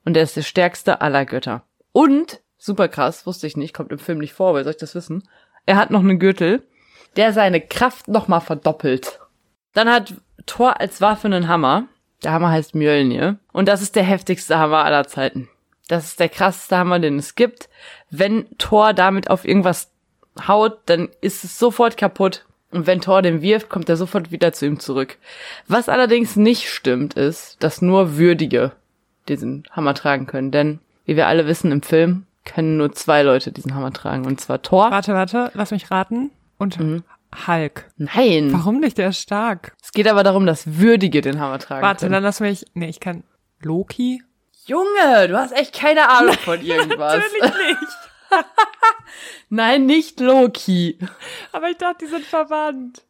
und 0.03 0.17
er 0.17 0.23
ist 0.23 0.35
der 0.35 0.41
stärkste 0.41 0.99
aller 0.99 1.25
Götter. 1.25 1.63
Und, 1.93 2.41
super 2.57 2.89
krass, 2.89 3.25
wusste 3.25 3.47
ich 3.47 3.55
nicht, 3.55 3.73
kommt 3.73 3.93
im 3.93 3.97
Film 3.97 4.17
nicht 4.17 4.33
vor, 4.33 4.53
wer 4.53 4.65
soll 4.65 4.71
ich 4.71 4.77
das 4.77 4.93
wissen? 4.93 5.23
Er 5.65 5.77
hat 5.77 5.89
noch 5.89 6.01
einen 6.01 6.19
Gürtel, 6.19 6.67
der 7.15 7.31
seine 7.31 7.61
Kraft 7.61 8.09
nochmal 8.09 8.41
verdoppelt. 8.41 9.21
Dann 9.73 9.89
hat 9.89 10.15
Thor 10.45 10.81
als 10.81 10.99
Waffe 10.99 11.27
einen 11.27 11.47
Hammer. 11.47 11.87
Der 12.25 12.33
Hammer 12.33 12.51
heißt 12.51 12.75
Mjölnir. 12.75 13.37
Und 13.53 13.69
das 13.69 13.81
ist 13.81 13.95
der 13.95 14.03
heftigste 14.03 14.59
Hammer 14.59 14.83
aller 14.83 15.07
Zeiten. 15.07 15.47
Das 15.87 16.03
ist 16.03 16.19
der 16.19 16.27
krasseste 16.27 16.77
Hammer, 16.77 16.99
den 16.99 17.17
es 17.17 17.35
gibt. 17.35 17.69
Wenn 18.09 18.47
Thor 18.57 18.91
damit 18.91 19.29
auf 19.29 19.45
irgendwas 19.45 19.91
haut, 20.45 20.79
dann 20.87 21.07
ist 21.21 21.45
es 21.45 21.57
sofort 21.57 21.95
kaputt. 21.95 22.45
Und 22.75 22.88
wenn 22.88 23.01
Thor 23.01 23.22
den 23.22 23.42
wirft, 23.42 23.69
kommt 23.69 23.89
er 23.89 23.98
sofort 23.98 24.31
wieder 24.31 24.54
zu 24.54 24.66
ihm 24.66 24.80
zurück. 24.80 25.18
Was 25.68 25.89
allerdings 25.89 26.36
nicht 26.36 26.69
stimmt, 26.69 27.13
ist, 27.16 27.63
dass 27.63 27.81
nur 27.81 28.18
Würdige 28.18 28.74
diesen 29.30 29.63
Hammer 29.72 29.94
tragen 29.94 30.27
können. 30.27 30.51
Denn, 30.51 30.80
wie 31.06 31.16
wir 31.16 31.27
alle 31.27 31.48
wissen, 31.48 31.72
im 31.72 31.81
Film 31.81 32.25
können 32.44 32.77
nur 32.77 32.92
zwei 32.92 33.24
Leute 33.24 33.51
diesen 33.51 33.74
Hammer 33.74 33.92
tragen. 33.94 34.25
Und 34.25 34.39
zwar 34.42 34.62
Thor. 34.62 34.92
Warte, 34.92 35.13
warte, 35.13 35.51
lass 35.56 35.72
mich 35.72 35.89
raten. 35.89 36.31
Und 36.57 36.77
Hulk. 37.48 37.86
Nein. 37.98 38.51
Warum 38.54 38.80
nicht? 38.80 38.98
Der 38.98 39.10
ist 39.10 39.19
stark. 39.19 39.74
Es 39.81 39.92
geht 39.92 40.07
aber 40.07 40.24
darum, 40.24 40.45
dass 40.45 40.80
Würdige 40.80 41.21
den 41.21 41.39
Hammer 41.39 41.60
tragen 41.60 41.81
Warte, 41.81 42.01
können. 42.01 42.13
dann 42.13 42.24
lass 42.24 42.39
mich. 42.39 42.66
Nee, 42.74 42.89
ich 42.89 43.00
kann. 43.00 43.24
Loki? 43.62 44.21
Junge, 44.68 45.28
du 45.28 45.38
hast 45.38 45.51
echt 45.54 45.74
keine 45.80 46.10
Ahnung 46.10 46.33
von 46.36 46.60
irgendwas. 46.66 47.18
nicht. 47.18 47.98
Nein, 49.49 49.85
nicht 49.85 50.19
Loki. 50.19 50.97
Aber 51.51 51.69
ich 51.69 51.77
dachte, 51.77 52.05
die 52.05 52.11
sind 52.11 52.25
verwandt. 52.25 53.03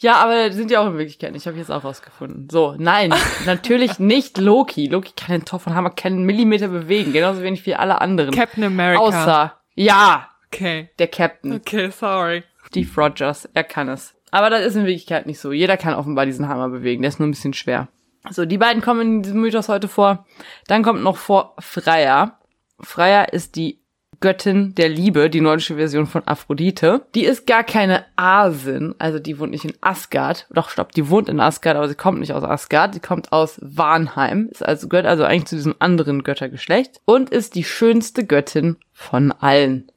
Ja, 0.00 0.16
aber 0.16 0.52
sind 0.52 0.70
ja 0.70 0.80
auch 0.80 0.86
in 0.86 0.96
Wirklichkeit. 0.98 1.34
Ich 1.34 1.46
habe 1.46 1.56
jetzt 1.58 1.70
auch 1.72 1.82
rausgefunden. 1.82 2.48
So, 2.50 2.74
nein, 2.78 3.12
natürlich 3.46 3.98
nicht 3.98 4.38
Loki. 4.38 4.86
Loki 4.86 5.12
kann 5.16 5.32
den 5.40 5.44
Topf 5.44 5.64
von 5.64 5.74
Hammer 5.74 5.90
keinen 5.90 6.22
Millimeter 6.24 6.68
bewegen, 6.68 7.12
genauso 7.12 7.42
wenig 7.42 7.66
wie 7.66 7.74
alle 7.74 8.00
anderen. 8.00 8.32
Captain 8.32 8.62
America. 8.64 9.00
Außer, 9.00 9.60
ja, 9.74 10.28
Okay. 10.52 10.88
der 10.98 11.08
Captain. 11.08 11.52
Okay, 11.54 11.90
sorry. 11.90 12.44
Steve 12.68 12.88
Rogers, 12.96 13.48
er 13.54 13.64
kann 13.64 13.88
es. 13.88 14.14
Aber 14.30 14.50
das 14.50 14.64
ist 14.64 14.76
in 14.76 14.84
Wirklichkeit 14.86 15.26
nicht 15.26 15.40
so. 15.40 15.52
Jeder 15.52 15.76
kann 15.76 15.94
offenbar 15.94 16.26
diesen 16.26 16.48
Hammer 16.48 16.68
bewegen. 16.68 17.02
Der 17.02 17.08
ist 17.10 17.18
nur 17.18 17.28
ein 17.28 17.32
bisschen 17.32 17.54
schwer. 17.54 17.88
So, 18.30 18.44
die 18.44 18.58
beiden 18.58 18.82
kommen 18.82 19.00
in 19.00 19.22
diesem 19.22 19.40
Mythos 19.40 19.68
heute 19.68 19.88
vor. 19.88 20.26
Dann 20.66 20.82
kommt 20.82 21.02
noch 21.02 21.16
vor 21.16 21.54
Freya. 21.60 22.38
Freya 22.80 23.24
ist 23.24 23.56
die 23.56 23.80
Göttin 24.20 24.74
der 24.74 24.88
Liebe, 24.88 25.30
die 25.30 25.40
nordische 25.40 25.76
Version 25.76 26.06
von 26.06 26.22
Aphrodite. 26.26 27.02
Die 27.14 27.24
ist 27.24 27.46
gar 27.46 27.64
keine 27.64 28.04
Asin, 28.16 28.94
also 28.98 29.18
die 29.18 29.38
wohnt 29.38 29.52
nicht 29.52 29.64
in 29.64 29.74
Asgard. 29.80 30.46
Doch, 30.50 30.70
stopp, 30.70 30.92
die 30.92 31.08
wohnt 31.08 31.28
in 31.28 31.40
Asgard, 31.40 31.76
aber 31.76 31.88
sie 31.88 31.94
kommt 31.94 32.20
nicht 32.20 32.32
aus 32.32 32.44
Asgard. 32.44 32.94
Sie 32.94 33.00
kommt 33.00 33.32
aus 33.32 33.58
Varnheim, 33.62 34.48
ist 34.50 34.64
also, 34.64 34.88
gehört 34.88 35.06
also 35.06 35.24
eigentlich 35.24 35.46
zu 35.46 35.56
diesem 35.56 35.76
anderen 35.78 36.22
Göttergeschlecht 36.22 37.00
und 37.04 37.30
ist 37.30 37.54
die 37.54 37.64
schönste 37.64 38.26
Göttin 38.26 38.76
von 38.92 39.32
allen. 39.32 39.90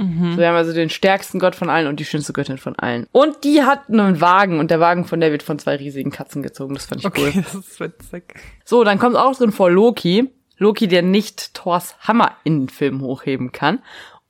So, 0.00 0.38
wir 0.38 0.46
haben 0.46 0.54
also 0.54 0.72
den 0.72 0.90
stärksten 0.90 1.40
Gott 1.40 1.56
von 1.56 1.68
allen 1.68 1.88
und 1.88 1.98
die 1.98 2.04
schönste 2.04 2.32
Göttin 2.32 2.56
von 2.56 2.76
allen. 2.76 3.08
Und 3.10 3.42
die 3.42 3.64
hat 3.64 3.88
einen 3.88 4.20
Wagen 4.20 4.60
und 4.60 4.70
der 4.70 4.78
Wagen 4.78 5.04
von 5.04 5.18
der 5.18 5.32
wird 5.32 5.42
von 5.42 5.58
zwei 5.58 5.74
riesigen 5.74 6.12
Katzen 6.12 6.40
gezogen. 6.40 6.74
Das 6.74 6.86
fand 6.86 7.00
ich 7.00 7.06
Okay, 7.06 7.32
cool. 7.34 7.42
das 7.42 7.54
ist 7.56 7.80
witzig. 7.80 8.34
So, 8.64 8.84
dann 8.84 9.00
kommt 9.00 9.16
auch 9.16 9.36
drin 9.36 9.50
vor 9.50 9.72
Loki. 9.72 10.30
Loki, 10.58 10.88
der 10.88 11.02
nicht 11.02 11.54
Thors 11.54 11.96
Hammer 12.00 12.36
in 12.44 12.60
den 12.60 12.68
Film 12.68 13.00
hochheben 13.00 13.52
kann 13.52 13.80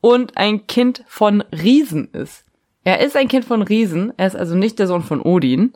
und 0.01 0.37
ein 0.37 0.67
Kind 0.67 1.05
von 1.07 1.43
Riesen 1.53 2.11
ist. 2.13 2.45
Er 2.85 3.01
ist 3.01 3.17
ein 3.17 3.29
Kind 3.29 3.45
von 3.45 3.63
Riesen, 3.63 4.13
er 4.17 4.29
ist 4.29 4.37
also 4.37 4.55
nicht 4.55 4.79
der 4.79 4.87
Sohn 4.87 5.03
von 5.03 5.21
Odin, 5.21 5.75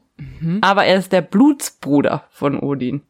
aber 0.60 0.84
er 0.84 0.96
ist 0.96 1.12
der 1.12 1.22
Blutsbruder 1.22 2.24
von 2.30 2.58
Odin. 2.58 3.02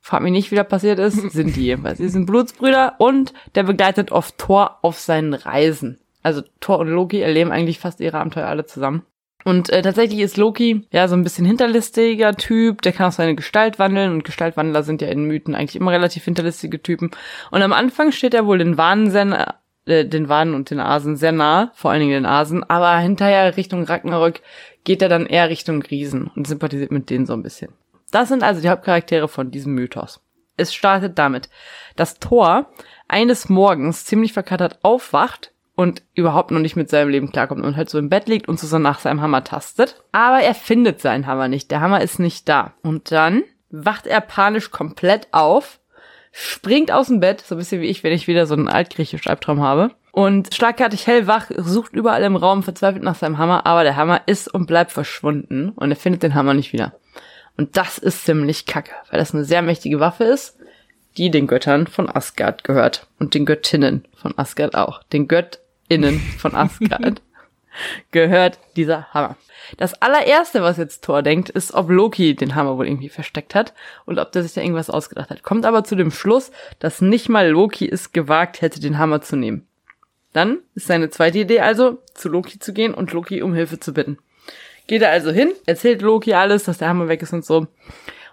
Frag 0.00 0.22
mich 0.22 0.32
nicht, 0.32 0.50
wie 0.50 0.56
das 0.56 0.68
passiert 0.68 0.98
ist, 0.98 1.14
sind 1.32 1.56
die 1.56 1.66
jedenfalls. 1.66 1.98
Sie 1.98 2.08
sind 2.08 2.26
Blutsbrüder 2.26 2.96
und 2.98 3.32
der 3.54 3.62
begleitet 3.62 4.12
oft 4.12 4.38
Thor 4.38 4.78
auf 4.82 4.98
seinen 4.98 5.34
Reisen. 5.34 5.98
Also 6.22 6.42
Thor 6.60 6.78
und 6.80 6.88
Loki 6.88 7.20
erleben 7.20 7.52
eigentlich 7.52 7.78
fast 7.78 8.00
ihre 8.00 8.18
Abenteuer 8.18 8.48
alle 8.48 8.66
zusammen. 8.66 9.02
Und 9.44 9.70
äh, 9.70 9.82
tatsächlich 9.82 10.20
ist 10.20 10.38
Loki 10.38 10.86
ja 10.90 11.06
so 11.06 11.14
ein 11.14 11.22
bisschen 11.22 11.44
hinterlistiger 11.44 12.34
Typ, 12.34 12.80
der 12.82 12.92
kann 12.92 13.08
auch 13.08 13.12
seine 13.12 13.34
Gestalt 13.34 13.78
wandeln 13.78 14.10
und 14.10 14.24
Gestaltwandler 14.24 14.82
sind 14.82 15.02
ja 15.02 15.08
in 15.08 15.24
Mythen 15.24 15.54
eigentlich 15.54 15.76
immer 15.76 15.92
relativ 15.92 16.24
hinterlistige 16.24 16.82
Typen. 16.82 17.10
Und 17.50 17.62
am 17.62 17.74
Anfang 17.74 18.10
steht 18.10 18.34
er 18.34 18.46
wohl 18.46 18.58
den 18.58 18.70
nah, 18.70 19.54
äh, 19.86 20.06
den 20.06 20.30
Wanen 20.30 20.54
und 20.54 20.70
den 20.70 20.80
Asen 20.80 21.16
sehr 21.16 21.32
nah, 21.32 21.70
vor 21.74 21.90
allen 21.90 22.00
Dingen 22.00 22.12
den 22.12 22.26
Asen, 22.26 22.64
aber 22.64 22.96
hinterher 22.98 23.56
Richtung 23.56 23.84
Ragnarök 23.84 24.40
geht 24.84 25.02
er 25.02 25.10
dann 25.10 25.26
eher 25.26 25.50
Richtung 25.50 25.82
Riesen 25.82 26.30
und 26.34 26.46
sympathisiert 26.46 26.90
mit 26.90 27.10
denen 27.10 27.26
so 27.26 27.34
ein 27.34 27.42
bisschen. 27.42 27.72
Das 28.10 28.28
sind 28.28 28.42
also 28.42 28.62
die 28.62 28.68
Hauptcharaktere 28.70 29.28
von 29.28 29.50
diesem 29.50 29.74
Mythos. 29.74 30.20
Es 30.56 30.72
startet 30.72 31.18
damit, 31.18 31.50
dass 31.96 32.18
Thor 32.18 32.70
eines 33.08 33.48
Morgens 33.48 34.04
ziemlich 34.04 34.32
verkattert 34.32 34.78
aufwacht 34.82 35.52
und 35.76 36.02
überhaupt 36.14 36.50
noch 36.50 36.60
nicht 36.60 36.76
mit 36.76 36.88
seinem 36.88 37.08
Leben 37.08 37.32
klarkommt 37.32 37.64
und 37.64 37.76
halt 37.76 37.90
so 37.90 37.98
im 37.98 38.08
Bett 38.08 38.28
liegt 38.28 38.48
und 38.48 38.60
so 38.60 38.78
nach 38.78 39.00
seinem 39.00 39.20
Hammer 39.20 39.42
tastet. 39.44 40.02
Aber 40.12 40.40
er 40.40 40.54
findet 40.54 41.00
seinen 41.00 41.26
Hammer 41.26 41.48
nicht. 41.48 41.70
Der 41.70 41.80
Hammer 41.80 42.00
ist 42.00 42.18
nicht 42.18 42.48
da. 42.48 42.74
Und 42.82 43.10
dann 43.10 43.42
wacht 43.70 44.06
er 44.06 44.20
panisch 44.20 44.70
komplett 44.70 45.28
auf, 45.32 45.80
springt 46.30 46.92
aus 46.92 47.08
dem 47.08 47.20
Bett, 47.20 47.40
so 47.40 47.54
ein 47.56 47.58
bisschen 47.58 47.80
wie 47.80 47.88
ich, 47.88 48.04
wenn 48.04 48.12
ich 48.12 48.28
wieder 48.28 48.46
so 48.46 48.54
einen 48.54 48.68
altgriechischen 48.68 49.28
Albtraum 49.28 49.60
habe, 49.62 49.90
Und 50.12 50.54
schlagartig 50.54 51.08
hellwach, 51.08 51.50
sucht 51.56 51.92
überall 51.92 52.22
im 52.22 52.36
Raum 52.36 52.62
verzweifelt 52.62 53.02
nach 53.02 53.16
seinem 53.16 53.38
Hammer, 53.38 53.66
aber 53.66 53.82
der 53.82 53.96
Hammer 53.96 54.20
ist 54.26 54.52
und 54.52 54.66
bleibt 54.66 54.92
verschwunden 54.92 55.70
und 55.70 55.90
er 55.90 55.96
findet 55.96 56.22
den 56.22 56.36
Hammer 56.36 56.54
nicht 56.54 56.72
wieder. 56.72 56.92
Und 57.56 57.76
das 57.76 57.98
ist 57.98 58.24
ziemlich 58.24 58.64
kacke, 58.66 58.92
weil 59.10 59.18
das 59.18 59.34
eine 59.34 59.44
sehr 59.44 59.62
mächtige 59.62 59.98
Waffe 59.98 60.22
ist, 60.22 60.56
die 61.16 61.32
den 61.32 61.48
Göttern 61.48 61.88
von 61.88 62.08
Asgard 62.08 62.62
gehört. 62.62 63.08
Und 63.18 63.34
den 63.34 63.44
Göttinnen 63.44 64.06
von 64.14 64.38
Asgard 64.38 64.76
auch. 64.76 65.02
Den 65.02 65.26
Göttinnen 65.88 66.20
von 66.38 66.54
Asgard 66.54 67.22
gehört 68.12 68.58
dieser 68.76 69.12
Hammer. 69.12 69.36
Das 69.78 70.00
allererste, 70.00 70.62
was 70.62 70.76
jetzt 70.76 71.02
Thor 71.02 71.22
denkt, 71.22 71.50
ist, 71.50 71.74
ob 71.74 71.90
Loki 71.90 72.36
den 72.36 72.54
Hammer 72.54 72.78
wohl 72.78 72.86
irgendwie 72.86 73.08
versteckt 73.08 73.54
hat 73.54 73.74
und 74.04 74.18
ob 74.18 74.30
der 74.30 74.42
sich 74.42 74.52
da 74.52 74.60
irgendwas 74.60 74.90
ausgedacht 74.90 75.30
hat. 75.30 75.42
Kommt 75.42 75.66
aber 75.66 75.82
zu 75.82 75.96
dem 75.96 76.10
Schluss, 76.10 76.52
dass 76.78 77.00
nicht 77.00 77.28
mal 77.28 77.48
Loki 77.48 77.88
es 77.88 78.12
gewagt 78.12 78.60
hätte, 78.60 78.78
den 78.80 78.98
Hammer 78.98 79.22
zu 79.22 79.36
nehmen. 79.36 79.66
Dann 80.32 80.58
ist 80.74 80.86
seine 80.86 81.10
zweite 81.10 81.40
Idee 81.40 81.60
also, 81.60 81.98
zu 82.12 82.28
Loki 82.28 82.58
zu 82.58 82.72
gehen 82.72 82.94
und 82.94 83.12
Loki 83.12 83.42
um 83.42 83.54
Hilfe 83.54 83.80
zu 83.80 83.92
bitten. 83.92 84.18
Geht 84.86 85.02
er 85.02 85.10
also 85.10 85.30
hin, 85.30 85.52
erzählt 85.66 86.02
Loki 86.02 86.34
alles, 86.34 86.64
dass 86.64 86.78
der 86.78 86.88
Hammer 86.88 87.08
weg 87.08 87.22
ist 87.22 87.32
und 87.32 87.44
so. 87.44 87.66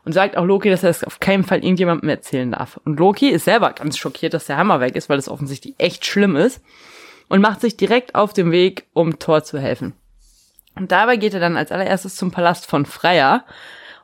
Und 0.03 0.13
sagt 0.13 0.35
auch 0.35 0.45
Loki, 0.45 0.69
dass 0.69 0.83
er 0.83 0.89
es 0.89 1.03
auf 1.03 1.19
keinen 1.19 1.43
Fall 1.43 1.63
irgendjemandem 1.63 2.09
erzählen 2.09 2.51
darf. 2.51 2.79
Und 2.85 2.99
Loki 2.99 3.29
ist 3.29 3.45
selber 3.45 3.71
ganz 3.73 3.97
schockiert, 3.97 4.33
dass 4.33 4.45
der 4.45 4.57
Hammer 4.57 4.79
weg 4.79 4.95
ist, 4.95 5.09
weil 5.09 5.19
es 5.19 5.29
offensichtlich 5.29 5.75
echt 5.77 6.05
schlimm 6.05 6.35
ist. 6.35 6.61
Und 7.31 7.39
macht 7.39 7.61
sich 7.61 7.77
direkt 7.77 8.13
auf 8.13 8.33
den 8.33 8.51
Weg, 8.51 8.87
um 8.91 9.17
Thor 9.17 9.41
zu 9.41 9.57
helfen. 9.57 9.93
Und 10.75 10.91
dabei 10.91 11.15
geht 11.15 11.33
er 11.33 11.39
dann 11.39 11.55
als 11.55 11.71
allererstes 11.71 12.17
zum 12.17 12.29
Palast 12.29 12.65
von 12.65 12.85
Freya 12.85 13.45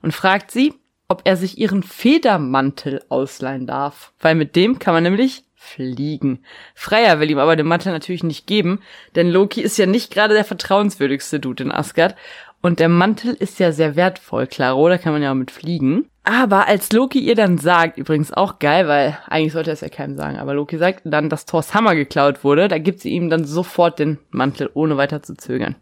und 0.01 0.13
fragt 0.13 0.49
sie, 0.49 0.75
ob 1.09 1.23
er 1.25 1.35
sich 1.35 1.57
ihren 1.57 1.83
Federmantel 1.83 3.03
ausleihen 3.09 3.67
darf. 3.67 4.13
Weil 4.21 4.35
mit 4.35 4.55
dem 4.55 4.79
kann 4.79 4.93
man 4.93 5.03
nämlich 5.03 5.43
fliegen. 5.55 6.45
Freya 6.73 7.19
will 7.19 7.29
ihm 7.29 7.39
aber 7.39 7.57
den 7.57 7.67
Mantel 7.67 7.91
natürlich 7.91 8.23
nicht 8.23 8.47
geben, 8.47 8.79
denn 9.17 9.29
Loki 9.29 9.59
ist 9.59 9.77
ja 9.77 9.87
nicht 9.87 10.09
gerade 10.09 10.33
der 10.33 10.45
vertrauenswürdigste 10.45 11.41
Dude 11.41 11.63
in 11.63 11.71
Asgard. 11.73 12.15
Und 12.61 12.79
der 12.79 12.87
Mantel 12.87 13.33
ist 13.33 13.59
ja 13.59 13.73
sehr 13.73 13.97
wertvoll, 13.97 14.47
klaro, 14.47 14.87
da 14.87 14.97
kann 14.97 15.11
man 15.11 15.21
ja 15.21 15.31
auch 15.31 15.35
mit 15.35 15.51
fliegen. 15.51 16.09
Aber 16.29 16.67
als 16.67 16.91
Loki 16.91 17.19
ihr 17.19 17.35
dann 17.35 17.57
sagt, 17.57 17.97
übrigens 17.97 18.33
auch 18.33 18.59
geil, 18.59 18.89
weil 18.89 19.17
eigentlich 19.29 19.53
sollte 19.53 19.69
er 19.69 19.75
es 19.75 19.79
ja 19.79 19.87
keinem 19.87 20.17
sagen, 20.17 20.37
aber 20.39 20.53
Loki 20.53 20.77
sagt 20.77 21.03
dann, 21.05 21.29
dass 21.29 21.45
Thors 21.45 21.73
Hammer 21.73 21.95
geklaut 21.95 22.43
wurde, 22.43 22.67
da 22.67 22.79
gibt 22.79 22.99
sie 22.99 23.11
ihm 23.11 23.29
dann 23.29 23.45
sofort 23.45 23.97
den 23.97 24.17
Mantel, 24.29 24.69
ohne 24.73 24.97
weiter 24.97 25.23
zu 25.23 25.37
zögern. 25.37 25.77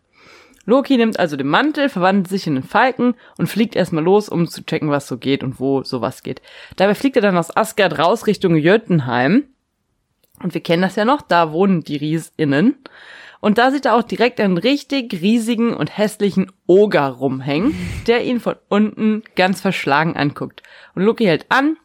Loki 0.68 0.98
nimmt 0.98 1.20
also 1.20 1.36
den 1.36 1.48
Mantel, 1.48 1.90
verwandelt 1.90 2.28
sich 2.28 2.46
in 2.46 2.54
den 2.54 2.64
Falken 2.64 3.16
und 3.40 3.48
fliegt 3.48 3.76
erstmal 3.76 4.04
los, 4.04 4.30
um 4.30 4.48
zu 4.48 4.64
checken, 4.64 4.92
was 4.92 5.08
so 5.08 5.18
geht 5.18 5.44
und 5.44 5.60
wo 5.60 5.82
sowas 5.82 6.22
geht. 6.22 6.44
Dabei 6.76 6.94
fliegt 6.94 7.16
er 7.16 7.24
dann 7.24 7.40
aus 7.40 7.56
Asgard 7.58 7.98
raus 7.98 8.28
Richtung 8.28 8.56
Jötunheim 8.56 9.46
und 10.44 10.54
wir 10.54 10.62
kennen 10.62 10.84
das 10.84 10.96
ja 10.96 11.06
noch, 11.06 11.24
da 11.24 11.54
wohnen 11.54 11.84
die 11.84 11.98
Riesinnen. 11.98 12.76
Und 13.46 13.60
da 13.60 13.70
sieht 13.70 13.86
er 13.86 13.94
auch 13.94 14.02
direkt 14.02 14.40
einen 14.40 14.58
richtig 14.58 15.22
riesigen 15.22 15.76
und 15.76 15.96
hässlichen 15.96 16.52
Oger 16.66 17.10
rumhängen, 17.10 17.76
der 18.08 18.24
ihn 18.24 18.40
von 18.40 18.56
unten 18.70 19.22
ganz 19.36 19.62
verschlagen 19.62 20.18
anguckt. 20.18 20.64
Und 20.96 21.04
Loki 21.04 21.26
hält 21.26 21.46
an, 21.50 21.78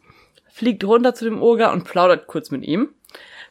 fliegt 0.49 0.83
runter 0.85 1.15
zu 1.15 1.27
dem 1.27 1.43
Oger 1.43 1.71
und 1.75 1.85
plaudert 1.85 2.29
kurz 2.29 2.51
mit 2.51 2.65
ihm. 2.65 2.89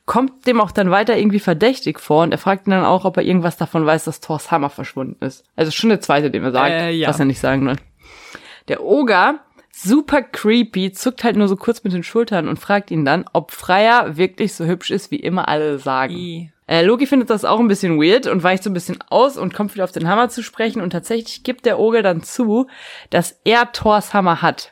Kommt 0.08 0.48
dem 0.48 0.60
auch 0.60 0.72
dann 0.72 0.90
weiter 0.90 1.20
irgendwie 1.20 1.38
verdächtig 1.38 2.00
vor 2.00 2.24
und 2.24 2.32
er 2.32 2.40
fragt 2.40 2.66
ihn 2.66 2.72
dann 2.72 2.84
auch, 2.84 3.06
ob 3.06 3.16
er 3.16 3.22
irgendwas 3.22 3.58
davon 3.58 3.86
weiß, 3.86 4.06
dass 4.06 4.22
Thors 4.22 4.50
Hammer 4.50 4.72
verschwunden 4.72 5.24
ist. 5.24 5.46
Also 5.56 5.70
schon 5.70 5.92
der 5.92 6.02
zweite, 6.02 6.32
den 6.32 6.44
er 6.44 6.52
sagt, 6.52 6.72
Äh, 6.72 6.90
ja. 6.90 7.10
was 7.10 7.20
er 7.20 7.26
nicht 7.26 7.40
sagen 7.40 7.68
will. 7.68 7.76
Der 8.70 8.84
Oger 8.84 9.42
super 9.72 10.24
creepy, 10.24 10.92
zuckt 10.94 11.24
halt 11.24 11.36
nur 11.36 11.48
so 11.48 11.56
kurz 11.56 11.84
mit 11.84 11.94
den 11.94 12.02
Schultern 12.02 12.48
und 12.48 12.58
fragt 12.58 12.90
ihn 12.90 13.06
dann, 13.06 13.26
ob 13.34 13.52
Freya 13.52 14.18
wirklich 14.18 14.56
so 14.56 14.66
hübsch 14.66 14.90
ist, 14.90 15.12
wie 15.12 15.20
immer 15.20 15.48
alle 15.48 15.78
sagen. 15.78 16.16
I. 16.16 16.52
Äh, 16.70 16.84
Loki 16.84 17.08
findet 17.08 17.32
das 17.32 17.46
auch 17.46 17.60
ein 17.60 17.68
bisschen 17.68 18.00
weird 18.00 18.28
und 18.28 18.44
weicht 18.44 18.62
so 18.62 18.70
ein 18.70 18.76
bisschen 18.76 19.00
aus 19.10 19.38
und 19.38 19.56
kommt 19.56 19.74
wieder 19.74 19.86
auf 19.86 19.92
den 19.92 20.08
Hammer 20.08 20.30
zu 20.30 20.44
sprechen 20.44 20.84
und 20.84 20.92
tatsächlich 20.92 21.42
gibt 21.42 21.66
der 21.66 21.80
Oger 21.80 22.04
dann 22.04 22.22
zu, 22.22 22.68
dass 23.10 23.40
er 23.44 23.72
Thors 23.72 24.14
Hammer 24.14 24.44
hat. 24.44 24.72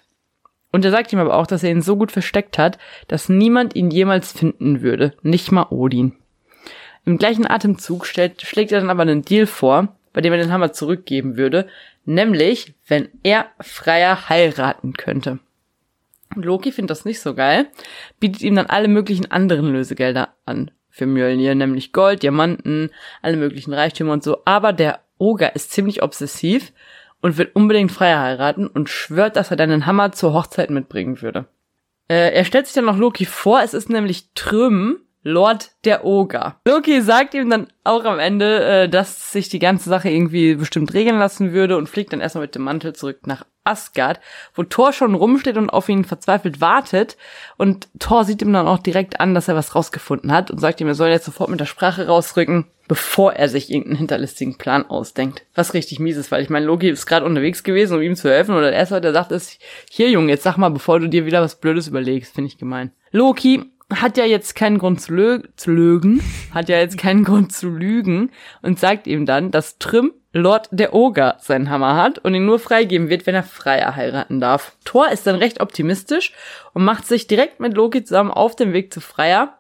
Und 0.71 0.85
er 0.85 0.91
sagt 0.91 1.11
ihm 1.11 1.17
aber 1.17 1.33
auch, 1.33 1.47
dass 1.47 1.63
er 1.63 1.71
ihn 1.71 1.81
so 1.81 1.97
gut 1.97 2.11
versteckt 2.11 2.59
hat, 2.59 2.77
dass 3.07 3.29
niemand 3.29 3.75
ihn 3.75 3.89
jemals 3.89 4.31
finden 4.31 4.83
würde, 4.83 5.15
nicht 5.23 5.51
mal 5.51 5.65
Odin. 5.71 6.13
Im 7.03 7.17
gleichen 7.17 7.49
Atemzug 7.49 8.05
stellt, 8.05 8.43
schlägt 8.43 8.71
er 8.71 8.79
dann 8.79 8.91
aber 8.91 9.01
einen 9.01 9.23
Deal 9.25 9.47
vor, 9.47 9.95
bei 10.13 10.21
dem 10.21 10.33
er 10.33 10.39
den 10.39 10.51
Hammer 10.51 10.73
zurückgeben 10.73 11.35
würde, 11.35 11.67
nämlich 12.05 12.75
wenn 12.85 13.09
er 13.23 13.47
Freier 13.59 14.29
heiraten 14.29 14.93
könnte. 14.93 15.39
Und 16.35 16.45
Loki 16.45 16.71
findet 16.71 16.91
das 16.91 17.05
nicht 17.05 17.21
so 17.21 17.33
geil, 17.33 17.65
bietet 18.19 18.43
ihm 18.43 18.53
dann 18.53 18.67
alle 18.67 18.87
möglichen 18.87 19.31
anderen 19.31 19.71
Lösegelder 19.71 20.35
an 20.45 20.69
für 20.97 21.05
Mjölnir, 21.05 21.55
nämlich 21.55 21.93
Gold, 21.93 22.23
Diamanten, 22.23 22.89
alle 23.21 23.37
möglichen 23.37 23.73
Reichtümer 23.73 24.13
und 24.13 24.23
so. 24.23 24.39
Aber 24.45 24.73
der 24.73 24.99
Oger 25.17 25.55
ist 25.55 25.71
ziemlich 25.71 26.03
obsessiv 26.03 26.73
und 27.21 27.37
will 27.37 27.49
unbedingt 27.53 27.91
Freier 27.91 28.19
heiraten 28.19 28.67
und 28.67 28.89
schwört, 28.89 29.35
dass 29.35 29.51
er 29.51 29.57
deinen 29.57 29.85
Hammer 29.85 30.11
zur 30.11 30.33
Hochzeit 30.33 30.69
mitbringen 30.69 31.21
würde. 31.21 31.45
Äh, 32.09 32.33
er 32.33 32.45
stellt 32.45 32.67
sich 32.67 32.75
dann 32.75 32.85
noch 32.85 32.97
Loki 32.97 33.25
vor, 33.25 33.61
es 33.61 33.73
ist 33.73 33.89
nämlich 33.89 34.29
Trüm, 34.33 34.99
Lord 35.23 35.71
der 35.83 36.05
Oger. 36.05 36.61
Loki 36.65 37.01
sagt 37.01 37.33
ihm 37.33 37.49
dann 37.49 37.67
auch 37.83 38.05
am 38.05 38.17
Ende, 38.17 38.63
äh, 38.63 38.89
dass 38.89 39.31
sich 39.31 39.49
die 39.49 39.59
ganze 39.59 39.89
Sache 39.89 40.09
irgendwie 40.09 40.55
bestimmt 40.55 40.93
regeln 40.93 41.19
lassen 41.19 41.51
würde 41.51 41.77
und 41.77 41.89
fliegt 41.89 42.13
dann 42.13 42.21
erstmal 42.21 42.43
mit 42.43 42.55
dem 42.55 42.63
Mantel 42.63 42.93
zurück 42.93 43.27
nach 43.27 43.45
Asgard, 43.67 44.19
wo 44.55 44.63
Thor 44.63 44.93
schon 44.93 45.15
rumsteht 45.15 45.57
und 45.57 45.69
auf 45.69 45.89
ihn 45.89 46.05
verzweifelt 46.05 46.61
wartet. 46.61 47.17
Und 47.57 47.87
Thor 47.99 48.25
sieht 48.25 48.41
ihm 48.41 48.53
dann 48.53 48.67
auch 48.67 48.79
direkt 48.79 49.19
an, 49.19 49.35
dass 49.35 49.47
er 49.47 49.55
was 49.55 49.75
rausgefunden 49.75 50.31
hat 50.31 50.49
und 50.51 50.59
sagt 50.59 50.81
ihm, 50.81 50.87
er 50.87 50.95
soll 50.95 51.09
jetzt 51.09 51.25
sofort 51.25 51.49
mit 51.49 51.59
der 51.59 51.65
Sprache 51.65 52.07
rausrücken, 52.07 52.65
bevor 52.87 53.33
er 53.33 53.49
sich 53.49 53.69
irgendeinen 53.69 53.97
hinterlistigen 53.97 54.57
Plan 54.57 54.85
ausdenkt. 54.89 55.45
Was 55.53 55.73
richtig 55.73 55.99
mies 55.99 56.17
ist, 56.17 56.31
weil 56.31 56.41
ich 56.41 56.49
meine, 56.49 56.65
Loki 56.65 56.89
ist 56.89 57.05
gerade 57.05 57.25
unterwegs 57.25 57.63
gewesen, 57.63 57.97
um 57.97 58.01
ihm 58.01 58.15
zu 58.15 58.29
helfen. 58.29 58.55
Und 58.55 58.61
der 58.61 58.73
erste, 58.73 59.01
der 59.01 59.13
sagt, 59.13 59.31
ist, 59.31 59.59
hier 59.89 60.09
Junge, 60.09 60.31
jetzt 60.31 60.43
sag 60.43 60.57
mal, 60.57 60.69
bevor 60.69 60.99
du 60.99 61.09
dir 61.09 61.25
wieder 61.25 61.41
was 61.41 61.59
Blödes 61.59 61.87
überlegst, 61.87 62.33
finde 62.33 62.47
ich 62.47 62.57
gemein. 62.57 62.91
Loki 63.11 63.63
hat 63.93 64.17
ja 64.17 64.25
jetzt 64.25 64.55
keinen 64.55 64.79
Grund 64.79 65.01
zu, 65.01 65.13
lö 65.13 65.41
zu 65.55 65.71
lügen, 65.71 66.21
hat 66.53 66.69
ja 66.69 66.77
jetzt 66.77 66.97
keinen 66.97 67.23
Grund 67.23 67.53
zu 67.53 67.69
lügen 67.69 68.31
und 68.61 68.79
sagt 68.79 69.07
ihm 69.07 69.25
dann, 69.25 69.51
dass 69.51 69.77
Trim 69.77 70.11
Lord 70.37 70.69
der 70.71 70.93
Oger 70.93 71.37
seinen 71.39 71.69
Hammer 71.69 71.95
hat 71.95 72.19
und 72.19 72.33
ihn 72.33 72.45
nur 72.45 72.59
freigeben 72.59 73.09
wird, 73.09 73.25
wenn 73.25 73.35
er 73.35 73.43
Freier 73.43 73.95
heiraten 73.95 74.39
darf. 74.39 74.75
Thor 74.85 75.09
ist 75.09 75.27
dann 75.27 75.35
recht 75.35 75.59
optimistisch 75.59 76.33
und 76.73 76.83
macht 76.83 77.05
sich 77.05 77.27
direkt 77.27 77.59
mit 77.59 77.73
Loki 77.75 78.03
zusammen 78.03 78.31
auf 78.31 78.55
den 78.55 78.73
Weg 78.73 78.93
zu 78.93 79.01
Freier, 79.01 79.57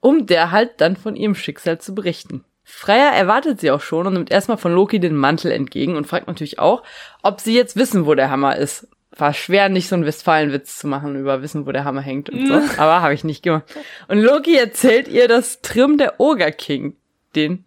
um 0.00 0.26
der 0.26 0.50
halt 0.50 0.80
dann 0.80 0.96
von 0.96 1.16
ihrem 1.16 1.34
Schicksal 1.34 1.78
zu 1.78 1.94
berichten. 1.94 2.44
Freier 2.64 3.12
erwartet 3.12 3.60
sie 3.60 3.70
auch 3.70 3.80
schon 3.80 4.06
und 4.06 4.14
nimmt 4.14 4.30
erstmal 4.30 4.56
von 4.56 4.74
Loki 4.74 4.98
den 4.98 5.16
Mantel 5.16 5.52
entgegen 5.52 5.96
und 5.96 6.06
fragt 6.06 6.26
natürlich 6.26 6.58
auch, 6.58 6.82
ob 7.22 7.40
sie 7.40 7.54
jetzt 7.54 7.76
wissen, 7.76 8.06
wo 8.06 8.14
der 8.14 8.30
Hammer 8.30 8.56
ist 8.56 8.88
war 9.18 9.32
schwer, 9.32 9.68
nicht 9.68 9.88
so 9.88 9.94
einen 9.94 10.06
Westfalenwitz 10.06 10.78
zu 10.78 10.86
machen 10.86 11.16
über 11.16 11.42
Wissen, 11.42 11.66
wo 11.66 11.72
der 11.72 11.84
Hammer 11.84 12.00
hängt 12.00 12.30
und 12.30 12.46
so. 12.46 12.54
Aber 12.78 13.02
habe 13.02 13.14
ich 13.14 13.24
nicht 13.24 13.42
gemacht. 13.42 13.64
Und 14.08 14.18
Loki 14.18 14.56
erzählt 14.56 15.08
ihr, 15.08 15.28
dass 15.28 15.62
Trim 15.62 15.98
der 15.98 16.20
Ogre 16.20 16.52
King 16.52 16.96
den 17.36 17.64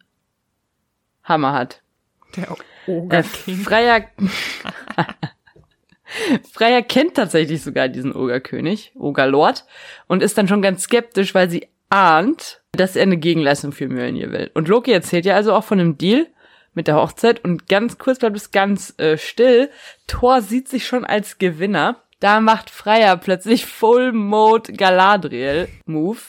Hammer 1.23 1.53
hat. 1.53 1.81
Der 2.37 2.55
Äh, 2.87 2.91
Oger 2.91 3.23
King. 3.23 3.57
Freier, 3.57 4.05
Freier 6.53 6.81
kennt 6.81 7.15
tatsächlich 7.15 7.61
sogar 7.61 7.89
diesen 7.89 8.15
Ogerkönig, 8.15 8.93
Ogerlord, 8.95 9.65
und 10.07 10.23
ist 10.23 10.37
dann 10.37 10.47
schon 10.47 10.61
ganz 10.61 10.83
skeptisch, 10.83 11.35
weil 11.35 11.49
sie 11.49 11.67
ahnt, 11.89 12.61
dass 12.71 12.95
er 12.95 13.03
eine 13.03 13.17
Gegenleistung 13.17 13.71
für 13.71 13.87
Mjölnir 13.87 14.31
will. 14.31 14.51
Und 14.53 14.67
Loki 14.67 14.91
erzählt 14.91 15.25
ja 15.25 15.35
also 15.35 15.53
auch 15.53 15.63
von 15.63 15.79
einem 15.79 15.97
Deal 15.97 16.27
mit 16.73 16.87
der 16.87 16.95
Hochzeit 16.95 17.43
und 17.43 17.67
ganz 17.67 17.97
kurz 17.97 18.19
bleibt 18.19 18.37
es 18.37 18.51
ganz 18.51 18.93
äh, 18.99 19.17
still. 19.17 19.69
Thor 20.05 20.41
sieht 20.41 20.67
sich 20.67 20.85
schon 20.85 21.05
als 21.05 21.39
Gewinner. 21.39 22.03
Da 22.19 22.39
macht 22.39 22.69
Freier 22.69 23.17
plötzlich 23.17 23.65
Full 23.65 24.11
Mode 24.11 24.73
Galadriel 24.73 25.67
Move. 25.85 26.19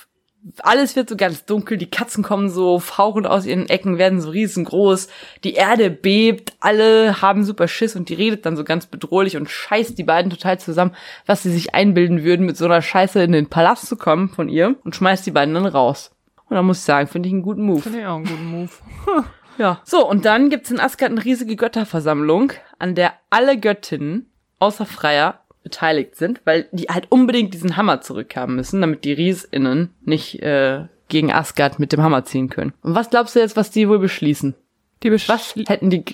Alles 0.61 0.97
wird 0.97 1.09
so 1.09 1.17
ganz 1.17 1.45
dunkel, 1.45 1.77
die 1.79 1.91
Katzen 1.91 2.23
kommen 2.23 2.49
so 2.49 2.79
fauchend 2.79 3.27
aus 3.27 3.45
ihren 3.45 3.69
Ecken, 3.69 3.99
werden 3.99 4.21
so 4.21 4.31
riesengroß, 4.31 5.09
die 5.45 5.55
Erde 5.55 5.91
bebt, 5.91 6.53
alle 6.61 7.21
haben 7.21 7.45
super 7.45 7.69
Schiss 7.69 7.97
und 7.97 8.09
die 8.09 8.15
redet 8.15 8.47
dann 8.47 8.57
so 8.57 8.65
ganz 8.65 8.87
bedrohlich 8.87 9.37
und 9.37 9.51
scheißt 9.51 9.99
die 9.99 10.05
beiden 10.05 10.31
total 10.31 10.59
zusammen, 10.59 10.95
was 11.27 11.43
sie 11.43 11.51
sich 11.51 11.75
einbilden 11.75 12.23
würden, 12.23 12.47
mit 12.47 12.57
so 12.57 12.67
einer 12.67 12.83
Scheiße 12.83 13.23
in 13.23 13.33
den 13.33 13.49
Palast 13.49 13.87
zu 13.87 13.97
kommen 13.97 14.29
von 14.29 14.49
ihr 14.49 14.77
und 14.85 14.95
schmeißt 14.95 15.27
die 15.27 15.33
beiden 15.33 15.55
dann 15.55 15.67
raus. 15.67 16.13
Und 16.49 16.55
da 16.55 16.63
muss 16.63 16.79
ich 16.79 16.85
sagen, 16.85 17.09
finde 17.09 17.29
ich 17.29 17.35
einen 17.35 17.43
guten 17.43 17.63
Move. 17.63 17.83
Finde 17.83 18.01
ich 18.01 18.07
auch 18.07 18.17
einen 18.17 18.27
guten 18.27 18.51
Move. 18.51 18.71
Ja. 19.59 19.81
So, 19.85 20.09
und 20.09 20.25
dann 20.25 20.51
gibt's 20.51 20.71
in 20.71 20.79
Asgard 20.79 21.11
eine 21.11 21.25
riesige 21.25 21.57
Götterversammlung, 21.57 22.53
an 22.79 22.95
der 22.95 23.15
alle 23.29 23.59
Göttinnen 23.59 24.31
außer 24.61 24.87
Freier 24.87 25.41
beteiligt 25.69 26.17
sind, 26.17 26.41
weil 26.45 26.69
die 26.73 26.85
halt 26.87 27.07
unbedingt 27.11 27.53
diesen 27.55 27.77
Hammer 27.77 28.01
zurückhaben 28.01 28.57
müssen, 28.57 28.81
damit 28.81 29.05
die 29.05 29.13
Riesinnen 29.13 29.95
nicht 30.03 30.43
äh, 30.43 30.87
gegen 31.09 31.33
Asgard 31.33 31.79
mit 31.79 31.93
dem 31.93 32.03
Hammer 32.03 32.25
ziehen 32.25 32.49
können. 32.49 32.73
Und 32.83 32.95
was 32.95 33.11
glaubst 33.11 33.35
du 33.37 33.41
jetzt, 33.41 33.57
was 33.57 33.71
die 33.71 33.89
wohl 33.89 33.99
beschließen? 33.99 34.55
Die 35.03 35.11
besch 35.11 35.29
Was 35.29 35.55
hätten 35.55 35.91
die 35.91 36.05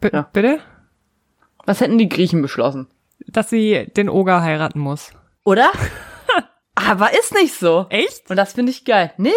B 0.00 0.10
Ja. 0.12 0.28
Bitte? 0.32 0.60
was 1.66 1.80
hätten 1.80 1.98
die 1.98 2.08
Griechen 2.08 2.42
beschlossen? 2.42 2.86
Dass 3.26 3.48
sie 3.50 3.86
den 3.96 4.08
Oger 4.08 4.42
heiraten 4.42 4.78
muss. 4.78 5.10
Oder? 5.44 5.70
Aber 6.74 7.12
ist 7.18 7.32
nicht 7.34 7.54
so. 7.54 7.86
Echt? 7.90 8.28
Und 8.28 8.36
das 8.36 8.52
finde 8.52 8.70
ich 8.72 8.84
geil. 8.84 9.12
Nee, 9.16 9.30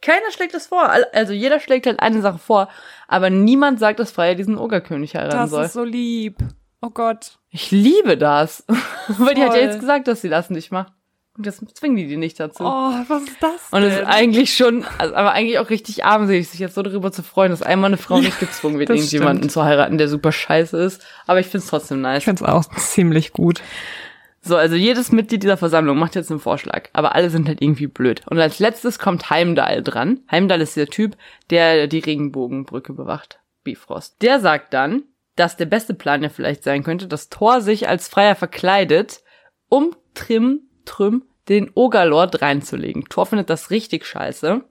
Keiner 0.00 0.30
schlägt 0.30 0.54
das 0.54 0.66
vor. 0.66 0.88
Also 1.12 1.32
jeder 1.32 1.60
schlägt 1.60 1.86
halt 1.86 2.00
eine 2.00 2.20
Sache 2.20 2.38
vor, 2.38 2.68
aber 3.08 3.30
niemand 3.30 3.78
sagt, 3.80 3.98
dass 4.00 4.10
Freya 4.12 4.34
diesen 4.34 4.58
Ogerkönig 4.58 5.14
heiraten 5.16 5.36
Das 5.36 5.50
soll. 5.50 5.64
ist 5.64 5.72
so 5.72 5.82
lieb. 5.84 6.36
Oh 6.84 6.90
Gott. 6.90 7.38
Ich 7.50 7.70
liebe 7.70 8.18
das. 8.18 8.64
Weil 9.08 9.34
die 9.34 9.42
hat 9.42 9.54
ja 9.54 9.62
jetzt 9.62 9.80
gesagt, 9.80 10.06
dass 10.08 10.20
sie 10.20 10.28
das 10.28 10.50
nicht 10.50 10.70
macht. 10.70 10.92
Und 11.36 11.46
jetzt 11.46 11.62
zwingen 11.76 11.96
die 11.96 12.06
die 12.06 12.16
nicht 12.16 12.38
dazu. 12.38 12.62
Oh, 12.62 12.92
was 13.08 13.22
ist 13.24 13.36
das 13.40 13.72
Und 13.72 13.82
es 13.82 13.94
ist 13.94 14.00
denn? 14.00 14.06
eigentlich 14.06 14.54
schon, 14.54 14.84
also, 14.98 15.16
aber 15.16 15.32
eigentlich 15.32 15.58
auch 15.58 15.68
richtig 15.68 16.04
armselig, 16.04 16.48
sich 16.48 16.60
jetzt 16.60 16.76
so 16.76 16.82
darüber 16.82 17.10
zu 17.10 17.24
freuen, 17.24 17.50
dass 17.50 17.62
einmal 17.62 17.88
eine 17.88 17.96
Frau 17.96 18.20
nicht 18.20 18.38
gezwungen 18.38 18.78
wird, 18.78 18.88
das 18.90 18.98
irgendjemanden 18.98 19.38
stimmt. 19.38 19.52
zu 19.52 19.64
heiraten, 19.64 19.98
der 19.98 20.08
super 20.08 20.30
scheiße 20.30 20.76
ist. 20.76 21.04
Aber 21.26 21.40
ich 21.40 21.46
find's 21.46 21.66
trotzdem 21.66 22.02
nice. 22.02 22.18
Ich 22.18 22.24
find's 22.26 22.42
auch 22.42 22.64
ziemlich 22.76 23.32
gut. 23.32 23.62
So, 24.42 24.56
also 24.56 24.76
jedes 24.76 25.10
Mitglied 25.10 25.42
dieser 25.42 25.56
Versammlung 25.56 25.98
macht 25.98 26.14
jetzt 26.14 26.30
einen 26.30 26.38
Vorschlag, 26.38 26.90
aber 26.92 27.14
alle 27.14 27.30
sind 27.30 27.48
halt 27.48 27.62
irgendwie 27.62 27.86
blöd. 27.86 28.22
Und 28.26 28.38
als 28.38 28.58
letztes 28.58 28.98
kommt 28.98 29.30
Heimdall 29.30 29.82
dran. 29.82 30.20
Heimdall 30.30 30.60
ist 30.60 30.76
der 30.76 30.86
Typ, 30.86 31.16
der 31.50 31.86
die 31.86 32.00
Regenbogenbrücke 32.00 32.92
bewacht. 32.92 33.38
Bifrost. 33.64 34.20
Der 34.20 34.40
sagt 34.40 34.74
dann, 34.74 35.04
dass 35.36 35.56
der 35.56 35.66
beste 35.66 35.94
Plan 35.94 36.22
ja 36.22 36.28
vielleicht 36.28 36.62
sein 36.62 36.84
könnte, 36.84 37.08
dass 37.08 37.28
Thor 37.28 37.60
sich 37.60 37.88
als 37.88 38.08
Freier 38.08 38.34
verkleidet, 38.34 39.22
um 39.68 39.94
Trim, 40.14 40.60
Trüm, 40.84 41.24
den 41.48 41.70
Ogerlord 41.74 42.42
reinzulegen. 42.42 43.04
Thor 43.08 43.26
findet 43.26 43.50
das 43.50 43.70
richtig 43.70 44.06
scheiße. 44.06 44.62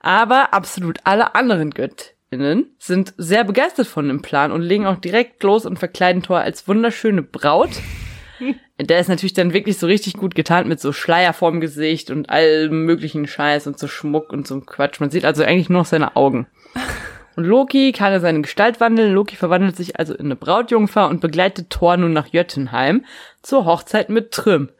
Aber 0.00 0.52
absolut 0.52 1.00
alle 1.04 1.34
anderen 1.34 1.70
Göttinnen 1.70 2.74
sind 2.78 3.14
sehr 3.16 3.44
begeistert 3.44 3.86
von 3.86 4.08
dem 4.08 4.20
Plan 4.20 4.52
und 4.52 4.62
legen 4.62 4.86
auch 4.86 4.96
direkt 4.96 5.42
los 5.42 5.64
und 5.64 5.78
verkleiden 5.78 6.22
Thor 6.22 6.40
als 6.40 6.68
wunderschöne 6.68 7.22
Braut. 7.22 7.70
Der 8.80 8.98
ist 8.98 9.08
natürlich 9.08 9.34
dann 9.34 9.52
wirklich 9.52 9.78
so 9.78 9.86
richtig 9.86 10.14
gut 10.14 10.34
getarnt 10.34 10.68
mit 10.68 10.80
so 10.80 10.92
Schleier 10.92 11.32
vorm 11.32 11.60
Gesicht 11.60 12.10
und 12.10 12.30
allem 12.30 12.84
möglichen 12.84 13.28
Scheiß 13.28 13.68
und 13.68 13.78
so 13.78 13.86
Schmuck 13.86 14.32
und 14.32 14.46
so 14.46 14.60
Quatsch. 14.60 14.98
Man 14.98 15.10
sieht 15.10 15.24
also 15.24 15.44
eigentlich 15.44 15.68
nur 15.68 15.82
noch 15.82 15.86
seine 15.86 16.16
Augen. 16.16 16.48
Und 17.36 17.44
Loki 17.44 17.92
kann 17.92 18.12
er 18.12 18.20
seine 18.20 18.42
Gestalt 18.42 18.80
wandeln. 18.80 19.14
Loki 19.14 19.36
verwandelt 19.36 19.76
sich 19.76 19.98
also 19.98 20.14
in 20.14 20.26
eine 20.26 20.36
Brautjungfer 20.36 21.08
und 21.08 21.20
begleitet 21.20 21.70
Thor 21.70 21.96
nun 21.96 22.12
nach 22.12 22.28
Jöttenheim 22.28 23.04
zur 23.42 23.64
Hochzeit 23.64 24.08
mit 24.10 24.32
Trym. 24.32 24.70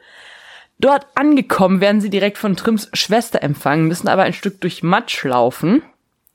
Dort 0.78 1.06
angekommen 1.14 1.80
werden 1.80 2.00
sie 2.00 2.10
direkt 2.10 2.38
von 2.38 2.56
Trims 2.56 2.90
Schwester 2.92 3.42
empfangen, 3.42 3.86
müssen 3.86 4.08
aber 4.08 4.24
ein 4.24 4.32
Stück 4.32 4.60
durch 4.60 4.82
Matsch 4.82 5.22
laufen. 5.24 5.82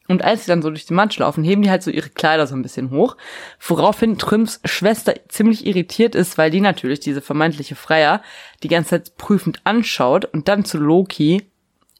Und 0.07 0.23
als 0.23 0.45
sie 0.45 0.47
dann 0.47 0.61
so 0.61 0.69
durch 0.69 0.85
den 0.85 0.95
Matsch 0.95 1.19
laufen, 1.19 1.43
heben 1.43 1.61
die 1.61 1.69
halt 1.69 1.83
so 1.83 1.91
ihre 1.91 2.09
Kleider 2.09 2.47
so 2.47 2.55
ein 2.55 2.61
bisschen 2.61 2.91
hoch, 2.91 3.17
woraufhin 3.59 4.17
Trims 4.17 4.61
Schwester 4.63 5.15
ziemlich 5.27 5.65
irritiert 5.65 6.15
ist, 6.15 6.37
weil 6.37 6.49
die 6.49 6.61
natürlich 6.61 7.01
diese 7.01 7.21
vermeintliche 7.21 7.75
Freier 7.75 8.21
die 8.63 8.69
ganze 8.69 8.91
Zeit 8.91 9.17
prüfend 9.17 9.59
anschaut 9.65 10.23
und 10.23 10.47
dann 10.47 10.63
zu 10.63 10.77
Loki, 10.77 11.43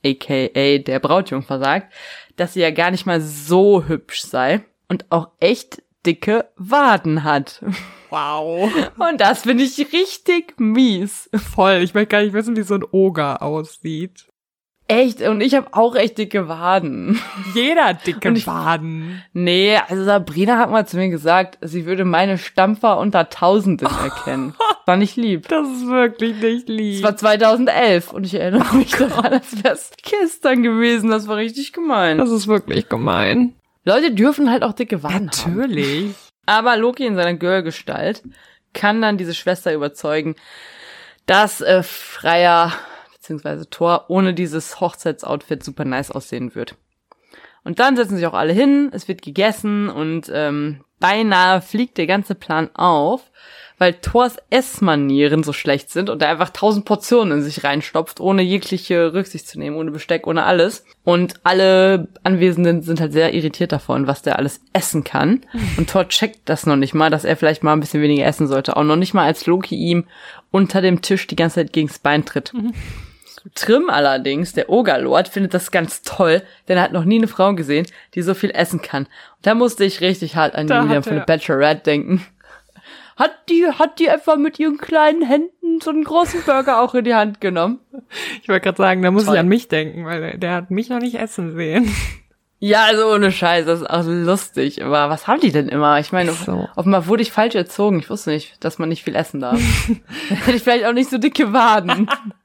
aka 0.05 0.77
der 0.77 0.99
Brautjungfer, 0.99 1.59
sagt, 1.59 1.91
dass 2.37 2.53
sie 2.53 2.61
ja 2.61 2.71
gar 2.71 2.91
nicht 2.91 3.05
mal 3.05 3.19
so 3.19 3.83
hübsch 3.83 4.21
sei 4.21 4.63
und 4.87 5.05
auch 5.11 5.29
echt 5.39 5.83
dicke 6.05 6.49
Waden 6.55 7.23
hat. 7.23 7.61
Wow. 8.09 8.71
Und 8.97 9.19
das 9.19 9.41
finde 9.41 9.65
ich 9.65 9.91
richtig 9.91 10.57
mies. 10.59 11.29
Voll. 11.35 11.81
Ich 11.83 11.93
möchte 11.93 12.07
gar 12.07 12.21
nicht 12.21 12.31
wissen, 12.31 12.55
wie 12.55 12.61
so 12.61 12.75
ein 12.75 12.85
Oger 12.89 13.41
aussieht. 13.41 14.27
Echt, 14.89 15.21
und 15.21 15.41
ich 15.41 15.53
habe 15.53 15.67
auch 15.73 15.95
echt 15.95 16.17
dicke 16.17 16.47
Waden. 16.47 17.19
Jeder 17.53 17.93
dicke 17.93 18.31
ich- 18.31 18.47
Waden. 18.47 19.21
Nee, 19.33 19.77
also 19.89 20.05
Sabrina 20.05 20.57
hat 20.57 20.71
mal 20.71 20.87
zu 20.87 20.95
mir 20.95 21.09
gesagt, 21.09 21.57
sie 21.61 21.85
würde 21.85 22.05
meine 22.05 22.37
Stampfer 22.37 22.97
unter 22.97 23.29
Tausenden 23.29 23.87
erkennen. 24.03 24.55
War 24.85 24.95
nicht 24.95 25.17
lieb. 25.17 25.49
Das 25.49 25.67
ist 25.67 25.87
wirklich 25.87 26.37
nicht 26.41 26.69
Es 26.69 26.75
lieb. 26.75 27.03
war 27.03 27.17
2011 27.17 28.13
und 28.13 28.25
ich 28.25 28.35
erinnere 28.35 28.75
mich 28.77 28.91
daran, 28.91 29.33
als 29.33 29.61
wäre 29.61 29.73
es 29.73 29.91
gestern 30.01 30.63
gewesen. 30.63 31.09
Das 31.09 31.27
war 31.27 31.35
richtig 31.35 31.73
gemein. 31.73 32.17
Das 32.17 32.29
ist 32.31 32.47
wirklich 32.47 32.87
gemein. 32.87 33.55
Leute 33.83 34.11
dürfen 34.13 34.49
halt 34.49 34.63
auch 34.63 34.73
dicke 34.73 35.03
Waden 35.03 35.29
haben. 35.31 35.55
Natürlich. 35.57 36.15
Aber 36.45 36.77
Loki 36.77 37.05
in 37.05 37.15
seiner 37.17 37.33
Girl-Gestalt 37.33 38.23
kann 38.73 39.01
dann 39.01 39.17
diese 39.17 39.33
Schwester 39.33 39.73
überzeugen, 39.73 40.35
dass 41.25 41.59
äh, 41.59 41.83
Freya 41.83 42.71
bzw. 43.27 43.65
Thor 43.69 44.05
ohne 44.09 44.33
dieses 44.33 44.79
Hochzeitsoutfit 44.79 45.63
super 45.63 45.85
nice 45.85 46.11
aussehen 46.11 46.55
wird. 46.55 46.75
Und 47.63 47.79
dann 47.79 47.97
setzen 47.97 48.15
sich 48.15 48.25
auch 48.25 48.33
alle 48.33 48.53
hin, 48.53 48.89
es 48.93 49.07
wird 49.07 49.21
gegessen 49.21 49.89
und 49.89 50.31
ähm, 50.33 50.81
beinahe 50.99 51.61
fliegt 51.61 51.97
der 51.97 52.07
ganze 52.07 52.33
Plan 52.33 52.69
auf, 52.73 53.29
weil 53.77 53.93
Thors 53.93 54.37
Essmanieren 54.49 55.43
so 55.43 55.53
schlecht 55.53 55.91
sind 55.91 56.09
und 56.09 56.21
er 56.21 56.29
einfach 56.29 56.49
tausend 56.49 56.85
Portionen 56.85 57.39
in 57.39 57.43
sich 57.43 57.63
reinstopft, 57.63 58.19
ohne 58.19 58.41
jegliche 58.41 59.13
Rücksicht 59.13 59.47
zu 59.47 59.59
nehmen, 59.59 59.75
ohne 59.75 59.91
Besteck, 59.91 60.25
ohne 60.25 60.45
alles. 60.45 60.85
Und 61.03 61.35
alle 61.43 62.07
Anwesenden 62.23 62.81
sind 62.81 62.99
halt 62.99 63.11
sehr 63.11 63.33
irritiert 63.33 63.71
davon, 63.71 64.07
was 64.07 64.21
der 64.21 64.39
alles 64.39 64.61
essen 64.73 65.03
kann. 65.03 65.41
Und 65.77 65.89
Thor 65.89 66.07
checkt 66.07 66.39
das 66.45 66.65
noch 66.65 66.77
nicht 66.77 66.95
mal, 66.95 67.09
dass 67.09 67.25
er 67.25 67.37
vielleicht 67.37 67.63
mal 67.63 67.73
ein 67.73 67.79
bisschen 67.79 68.01
weniger 68.01 68.25
essen 68.25 68.47
sollte. 68.47 68.77
Auch 68.77 68.83
noch 68.83 68.95
nicht 68.95 69.13
mal, 69.13 69.25
als 69.25 69.45
Loki 69.45 69.75
ihm 69.75 70.05
unter 70.51 70.81
dem 70.81 71.01
Tisch 71.01 71.27
die 71.27 71.35
ganze 71.35 71.55
Zeit 71.55 71.73
gegens 71.73 71.99
Bein 71.99 72.25
tritt. 72.25 72.53
Trim 73.55 73.89
allerdings, 73.89 74.53
der 74.53 74.69
Ogerlord, 74.69 75.27
findet 75.27 75.53
das 75.53 75.71
ganz 75.71 76.01
toll, 76.01 76.41
denn 76.67 76.77
er 76.77 76.83
hat 76.83 76.91
noch 76.93 77.05
nie 77.05 77.17
eine 77.17 77.27
Frau 77.27 77.53
gesehen, 77.55 77.85
die 78.13 78.21
so 78.21 78.33
viel 78.33 78.51
essen 78.51 78.81
kann. 78.81 79.03
Und 79.03 79.45
da 79.45 79.55
musste 79.55 79.83
ich 79.85 80.01
richtig 80.01 80.35
hart 80.35 80.55
an 80.55 80.67
Da 80.67 80.81
Julian 80.81 81.03
von 81.03 81.13
der 81.13 81.23
er- 81.23 81.25
Bachelorette 81.25 81.81
denken. 81.83 82.25
Hat 83.15 83.31
die, 83.49 83.65
hat 83.65 83.97
die 83.99 84.07
etwa 84.07 84.35
mit 84.35 84.59
ihren 84.59 84.77
kleinen 84.77 85.23
Händen 85.23 85.81
so 85.81 85.89
einen 85.89 86.03
großen 86.03 86.43
Burger 86.43 86.79
auch 86.81 86.93
in 86.93 87.03
die 87.03 87.15
Hand 87.15 87.41
genommen? 87.41 87.79
Ich 88.43 88.47
wollte 88.47 88.61
gerade 88.61 88.77
sagen, 88.77 89.01
da 89.01 89.09
muss 89.09 89.25
Toll. 89.25 89.33
ich 89.33 89.39
an 89.39 89.47
mich 89.47 89.67
denken, 89.69 90.05
weil 90.05 90.37
der, 90.37 90.53
hat 90.53 90.69
mich 90.69 90.89
noch 90.89 90.99
nicht 90.99 91.15
essen 91.15 91.55
sehen. 91.55 91.91
Ja, 92.59 92.85
also 92.85 93.11
ohne 93.13 93.31
Scheiß, 93.31 93.65
das 93.65 93.81
ist 93.81 93.89
auch 93.89 94.03
lustig. 94.05 94.83
Aber 94.83 95.09
was 95.09 95.27
haben 95.27 95.39
die 95.41 95.51
denn 95.51 95.67
immer? 95.67 95.99
Ich 95.99 96.11
meine, 96.11 96.31
So. 96.31 96.67
offenbar 96.75 97.07
wurde 97.07 97.21
ich 97.23 97.31
falsch 97.31 97.55
erzogen. 97.55 97.99
Ich 97.99 98.09
wusste 98.09 98.31
nicht, 98.31 98.63
dass 98.63 98.77
man 98.79 98.89
nicht 98.89 99.03
viel 99.03 99.15
essen 99.15 99.39
darf. 99.41 99.59
Hätte 100.29 100.57
ich 100.57 100.63
vielleicht 100.63 100.85
auch 100.85 100.93
nicht 100.93 101.09
so 101.09 101.17
dicke 101.17 101.53
Waden. 101.53 102.09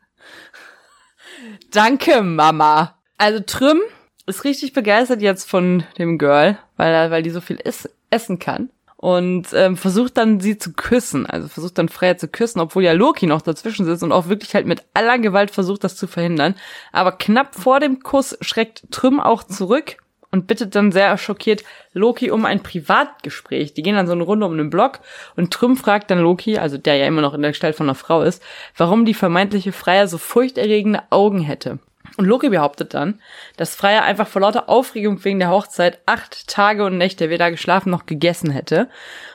Danke, 1.71 2.23
Mama. 2.23 2.97
Also 3.19 3.41
Trüm 3.41 3.81
ist 4.27 4.45
richtig 4.45 4.73
begeistert 4.73 5.23
jetzt 5.23 5.49
von 5.49 5.85
dem 5.99 6.19
Girl, 6.19 6.59
weil, 6.77 6.93
er, 6.93 7.11
weil 7.11 7.23
die 7.23 7.31
so 7.31 7.41
viel 7.41 7.57
is 7.57 7.89
essen 8.11 8.39
kann. 8.39 8.71
Und 8.97 9.49
ähm, 9.53 9.77
versucht 9.77 10.17
dann 10.17 10.39
sie 10.39 10.59
zu 10.59 10.75
küssen. 10.75 11.27
Also 11.27 11.49
versucht 11.49 11.77
dann 11.77 11.89
Freya 11.89 12.17
zu 12.17 12.29
küssen, 12.29 12.61
obwohl 12.61 12.85
ja 12.85 12.93
Loki 12.93 13.27
noch 13.27 13.43
dazwischen 13.43 13.85
sitzt 13.85 14.05
und 14.05 14.13
auch 14.13 14.29
wirklich 14.29 14.55
halt 14.55 14.67
mit 14.67 14.85
aller 14.95 15.19
Gewalt 15.19 15.51
versucht, 15.51 15.83
das 15.83 15.97
zu 15.97 16.07
verhindern. 16.07 16.55
Aber 16.93 17.11
knapp 17.11 17.57
vor 17.57 17.81
dem 17.81 18.05
Kuss 18.05 18.39
schreckt 18.43 18.85
Trüm 18.93 19.19
auch 19.19 19.43
zurück 19.43 19.97
und 20.33 20.47
bittet 20.47 20.75
dann 20.75 20.91
sehr 20.91 21.17
schockiert 21.19 21.63
Loki 21.93 22.31
um 22.31 22.45
ein 22.45 22.63
Privatgespräch. 22.63 23.75
Die 23.75 23.83
gehen 23.83 23.95
dann 23.95 24.07
so 24.07 24.15
eine 24.15 24.25
Runde 24.25 24.47
um 24.47 24.57
den 24.57 24.71
Block 24.71 25.01
und 25.37 25.53
Trüm 25.53 25.77
fragt 25.77 26.11
dann 26.11 26.19
Loki, 26.19 26.59
also 26.59 26.79
der 26.79 26.97
ja 26.97 27.07
immer 27.07 27.21
noch 27.21 27.35
in 27.35 27.43
der 27.43 27.53
Gestalt 27.53 27.77
von 27.77 27.87
einer 27.87 27.95
Frau 27.95 28.23
ist, 28.23 28.43
warum 28.77 29.05
die 29.05 29.15
vermeintliche 29.15 29.73
Freya 29.73 30.09
so 30.09 30.19
furchterregende 30.19 31.03
Augen 31.11 31.41
hätte. 31.41 31.79
Und 32.17 32.25
Loki 32.25 32.49
behauptet 32.49 32.95
dann, 32.95 33.21
dass 33.57 33.75
Freya 33.75 34.03
einfach 34.03 34.27
vor 34.27 34.43
lauter 34.43 34.69
Aufregung 34.69 35.23
wegen 35.25 35.39
der 35.39 35.51
Hochzeit 35.51 36.01
acht 36.07 36.49
Tage 36.49 36.85
und 36.85 36.99
Nächte 36.99 37.31
weder 37.31 37.51
geschlafen 37.51 37.91
noch 37.91 38.07
gegessen 38.07 38.51
hätte 38.51 38.89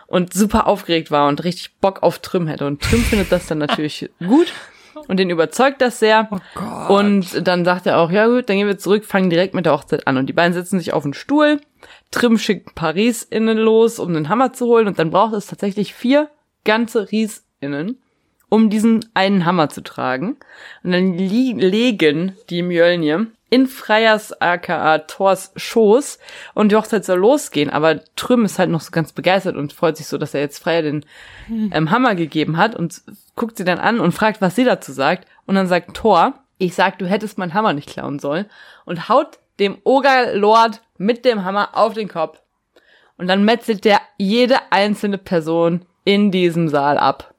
und 0.07 0.33
super 0.33 0.67
aufgeregt 0.67 1.09
war 1.09 1.27
und 1.27 1.43
richtig 1.43 1.75
Bock 1.79 2.03
auf 2.03 2.19
Trüm 2.19 2.47
hätte. 2.47 2.67
Und 2.67 2.81
Trüm 2.81 3.01
findet 3.01 3.31
das 3.31 3.47
dann 3.47 3.59
natürlich 3.59 4.09
gut 4.19 4.53
und 5.07 5.17
den 5.17 5.29
überzeugt 5.29 5.81
das 5.81 5.99
sehr. 5.99 6.27
Oh 6.31 6.37
Gott. 6.55 6.89
Und 6.89 7.47
dann 7.47 7.65
sagt 7.65 7.85
er 7.85 7.99
auch, 7.99 8.11
ja 8.11 8.27
gut, 8.27 8.49
dann 8.49 8.57
gehen 8.57 8.67
wir 8.67 8.77
zurück, 8.77 9.05
fangen 9.05 9.29
direkt 9.29 9.53
mit 9.53 9.65
der 9.65 9.73
Hochzeit 9.73 10.07
an. 10.07 10.17
Und 10.17 10.27
die 10.27 10.33
beiden 10.33 10.53
setzen 10.53 10.79
sich 10.79 10.93
auf 10.93 11.03
den 11.03 11.13
Stuhl. 11.13 11.59
Trim 12.11 12.37
schickt 12.37 12.75
Paris 12.75 13.23
innen 13.23 13.57
los, 13.57 13.99
um 13.99 14.13
den 14.13 14.29
Hammer 14.29 14.53
zu 14.53 14.65
holen. 14.65 14.87
Und 14.87 14.99
dann 14.99 15.11
braucht 15.11 15.33
es 15.33 15.47
tatsächlich 15.47 15.93
vier 15.93 16.29
ganze 16.63 17.11
Riesinnen, 17.11 18.01
um 18.49 18.69
diesen 18.69 19.05
einen 19.13 19.45
Hammer 19.45 19.69
zu 19.69 19.81
tragen. 19.81 20.37
Und 20.83 20.91
dann 20.91 21.13
legen 21.13 22.33
die 22.49 22.61
Mjölnir 22.61 23.27
in 23.49 23.67
Freyers 23.67 24.41
aka 24.41 24.99
Thors 24.99 25.51
Schoß 25.55 26.19
und 26.53 26.71
die 26.71 26.75
Hochzeit 26.75 27.05
soll 27.05 27.19
losgehen. 27.19 27.69
Aber 27.69 28.01
Trüm 28.15 28.45
ist 28.45 28.59
halt 28.59 28.69
noch 28.69 28.81
so 28.81 28.91
ganz 28.91 29.13
begeistert 29.13 29.55
und 29.55 29.73
freut 29.73 29.97
sich 29.97 30.07
so, 30.07 30.17
dass 30.17 30.33
er 30.33 30.41
jetzt 30.41 30.61
Freya 30.61 30.81
den 30.81 31.05
ähm, 31.49 31.91
Hammer 31.91 32.15
gegeben 32.15 32.57
hat 32.57 32.75
und 32.75 33.01
guckt 33.37 33.55
sie 33.55 33.63
dann 33.63 33.79
an 33.79 34.01
und 34.01 34.11
fragt, 34.11 34.41
was 34.41 34.55
sie 34.55 34.65
dazu 34.65 34.91
sagt. 34.91 35.25
Und 35.45 35.55
dann 35.55 35.67
sagt 35.67 35.95
Thor, 35.95 36.33
ich 36.57 36.75
sag, 36.75 36.99
du 36.99 37.05
hättest 37.05 37.37
meinen 37.37 37.53
Hammer 37.53 37.71
nicht 37.71 37.87
klauen 37.89 38.19
sollen 38.19 38.47
und 38.83 39.07
haut 39.07 39.39
dem 39.59 39.77
Ogerlord 39.85 40.81
mit 40.97 41.23
dem 41.23 41.45
Hammer 41.45 41.69
auf 41.73 41.93
den 41.93 42.09
Kopf. 42.09 42.41
Und 43.17 43.27
dann 43.27 43.45
metzelt 43.45 43.85
der 43.85 44.01
jede 44.17 44.57
einzelne 44.71 45.17
Person 45.17 45.85
in 46.03 46.31
diesem 46.31 46.67
Saal 46.67 46.97
ab. 46.97 47.33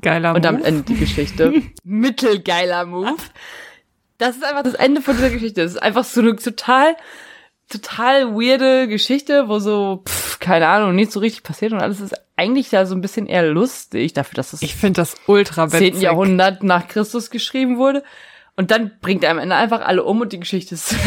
Geiler 0.00 0.34
Und 0.34 0.44
damit 0.44 0.60
Move. 0.60 0.68
endet 0.68 0.88
die 0.88 0.96
Geschichte. 0.96 1.62
Mittelgeiler 1.84 2.84
Move. 2.86 3.16
Das 4.18 4.36
ist 4.36 4.44
einfach 4.44 4.62
das 4.62 4.74
Ende 4.74 5.00
von 5.00 5.16
dieser 5.16 5.30
Geschichte. 5.30 5.62
Das 5.62 5.72
ist 5.72 5.82
einfach 5.82 6.04
so 6.04 6.20
eine 6.20 6.36
total, 6.36 6.96
total 7.68 8.34
weirde 8.34 8.88
Geschichte, 8.88 9.48
wo 9.48 9.58
so, 9.58 10.02
pff, 10.06 10.38
keine 10.38 10.68
Ahnung, 10.68 10.94
nichts 10.94 11.14
so 11.14 11.20
richtig 11.20 11.42
passiert 11.42 11.72
und 11.72 11.80
alles 11.80 12.00
ist 12.00 12.14
eigentlich 12.36 12.70
da 12.70 12.86
so 12.86 12.94
ein 12.94 13.00
bisschen 13.00 13.26
eher 13.26 13.46
lustig, 13.46 14.12
dafür, 14.12 14.36
dass 14.36 14.52
es 14.52 14.62
Ich 14.62 14.74
finde 14.74 15.00
das 15.00 15.16
ultra 15.26 15.64
im 15.64 15.70
10. 15.70 15.80
witzig. 15.80 16.02
Jahrhundert 16.02 16.62
nach 16.62 16.88
Christus 16.88 17.30
geschrieben 17.30 17.78
wurde. 17.78 18.02
Und 18.56 18.70
dann 18.70 18.92
bringt 19.00 19.22
er 19.22 19.30
am 19.30 19.38
Ende 19.38 19.54
einfach 19.54 19.80
alle 19.82 20.02
um 20.04 20.20
und 20.20 20.32
die 20.32 20.40
Geschichte 20.40 20.74
ist. 20.74 20.94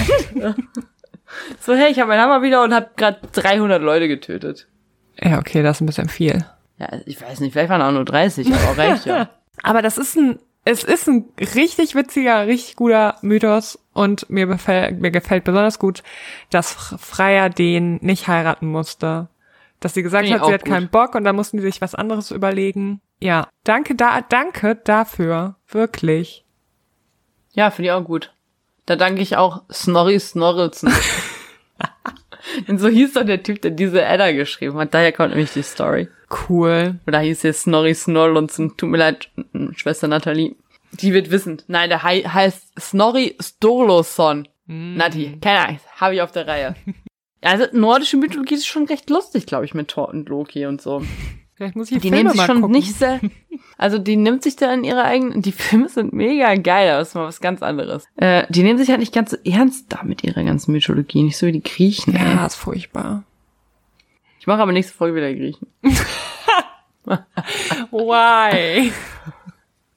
So, 1.62 1.74
hey, 1.74 1.92
ich 1.92 2.00
habe 2.00 2.10
meinen 2.10 2.22
Hammer 2.22 2.42
wieder 2.42 2.64
und 2.64 2.74
habe 2.74 2.90
gerade 2.98 3.20
300 3.32 3.82
Leute 3.82 4.08
getötet. 4.08 4.68
Ja, 5.22 5.40
okay, 5.40 5.64
das 5.64 5.78
ist 5.78 5.82
ein 5.82 5.86
bisschen 5.86 6.10
viel. 6.10 6.46
Ja, 6.78 6.90
ich 7.06 7.22
weiß 7.22 7.40
nicht, 7.40 7.54
vielleicht 7.54 7.70
waren 7.70 7.82
auch 7.82 7.92
nur 7.92 8.06
30, 8.06 8.48
aber 8.48 8.72
auch 8.72 8.78
reicht 8.78 9.06
ja. 9.06 9.30
Aber 9.64 9.82
das 9.82 9.98
ist 9.98 10.18
ein, 10.18 10.40
es 10.64 10.84
ist 10.84 11.08
ein 11.08 11.26
richtig 11.56 11.96
witziger, 11.96 12.46
richtig 12.48 12.76
guter 12.76 13.18
Mythos 13.22 13.80
und 13.94 14.30
mir, 14.30 14.46
befällt, 14.48 15.00
mir 15.00 15.12
gefällt 15.12 15.44
besonders 15.44 15.80
gut, 15.80 16.04
dass 16.52 16.74
F- 16.76 17.00
Freya 17.02 17.50
den 17.50 17.96
nicht 18.02 18.28
heiraten 18.28 18.68
musste. 18.68 19.28
Dass 19.80 19.96
sie 19.96 20.04
gesagt 20.04 20.30
hat, 20.30 20.46
sie 20.46 20.54
hat 20.54 20.64
gut. 20.64 20.72
keinen 20.72 20.90
Bock 20.90 21.16
und 21.16 21.24
dann 21.24 21.36
mussten 21.36 21.58
die 21.58 21.64
sich 21.64 21.82
was 21.82 21.96
anderes 21.96 22.30
überlegen. 22.30 23.02
Ja, 23.20 23.48
danke 23.64 23.96
da, 23.96 24.22
danke 24.22 24.76
dafür, 24.76 25.56
wirklich. 25.68 26.46
Ja, 27.54 27.72
finde 27.72 27.88
ich 27.90 27.92
auch 27.94 28.04
gut. 28.04 28.32
Da 28.86 28.96
danke 28.96 29.22
ich 29.22 29.38
auch 29.38 29.64
Snorri 29.72 30.20
Snorrilson. 30.20 30.92
Denn 32.68 32.78
so 32.78 32.88
hieß 32.88 33.14
doch 33.14 33.26
der 33.26 33.42
Typ, 33.42 33.62
der 33.64 33.72
diese 33.72 34.04
Edda 34.04 34.32
geschrieben 34.32 34.78
hat. 34.78 34.94
Daher 34.94 35.12
kommt 35.12 35.30
nämlich 35.32 35.54
die 35.54 35.64
Story. 35.64 36.08
Cool. 36.50 37.00
Oder 37.08 37.20
hieß 37.20 37.44
jetzt 37.44 37.64
Snorri 37.64 37.94
Snorrilson. 37.94 38.78
Tut 38.78 38.90
mir 38.90 38.98
leid, 38.98 39.30
Schwester 39.76 40.08
Nathalie. 40.08 40.56
Die 40.94 41.14
wird 41.14 41.32
wissen. 41.32 41.62
Nein, 41.68 41.90
der 41.90 42.04
hei 42.04 42.22
heißt 42.22 42.80
Snorri 42.80 43.36
Sturluson. 43.40 44.48
Nati, 44.68 45.38
keine 45.42 45.68
Angst, 45.68 45.86
habe 46.00 46.16
ich 46.16 46.22
auf 46.22 46.32
der 46.32 46.48
Reihe. 46.48 46.76
Also 47.42 47.66
nordische 47.74 48.18
Mythologie 48.18 48.54
ist 48.54 48.68
schon 48.68 48.86
recht 48.86 49.10
lustig, 49.10 49.48
glaube 49.48 49.66
ich, 49.66 49.74
mit 49.74 49.88
Thor 49.88 50.10
und 50.10 50.30
Loki 50.30 50.68
und 50.68 50.82
so. 50.82 51.02
Vielleicht 51.56 51.76
muss 51.76 51.92
ich 51.92 52.00
die, 52.00 52.10
Filme 52.10 52.18
nehmen 52.18 52.30
sich 52.32 52.42
schon 52.44 52.62
gucken. 52.62 52.76
nicht 52.76 52.96
sehr, 52.96 53.20
also 53.78 53.98
die 53.98 54.16
nimmt 54.16 54.44
sich 54.44 54.56
da 54.56 54.74
in 54.74 54.84
ihre 54.84 55.04
eigenen, 55.04 55.42
die 55.42 55.52
Filme 55.52 55.90
sind 55.90 56.14
mega 56.14 56.56
geil, 56.56 56.90
aber 56.90 57.00
das 57.00 57.10
ist 57.10 57.16
mal 57.16 57.26
was 57.26 57.42
ganz 57.42 57.62
anderes. 57.62 58.06
Äh, 58.16 58.46
die 58.50 58.64
nehmen 58.64 58.80
sich 58.80 58.90
halt 58.90 59.00
nicht 59.00 59.14
ganz 59.14 59.32
so 59.32 59.38
ernst 59.44 59.88
da 59.90 60.04
mit 60.04 60.24
ihrer 60.24 60.44
ganzen 60.44 60.72
Mythologie, 60.72 61.24
nicht 61.24 61.38
so 61.38 61.48
wie 61.48 61.52
die 61.52 61.64
Griechen. 61.64 62.16
ey. 62.16 62.36
Ja, 62.36 62.46
ist 62.46 62.56
furchtbar. 62.56 63.24
Ich 64.42 64.48
mache 64.48 64.60
aber 64.64 64.72
nächste 64.72 64.96
Folge 64.96 65.18
wieder 65.18 65.32
Griechen. 65.32 65.68
Why? 67.92 68.92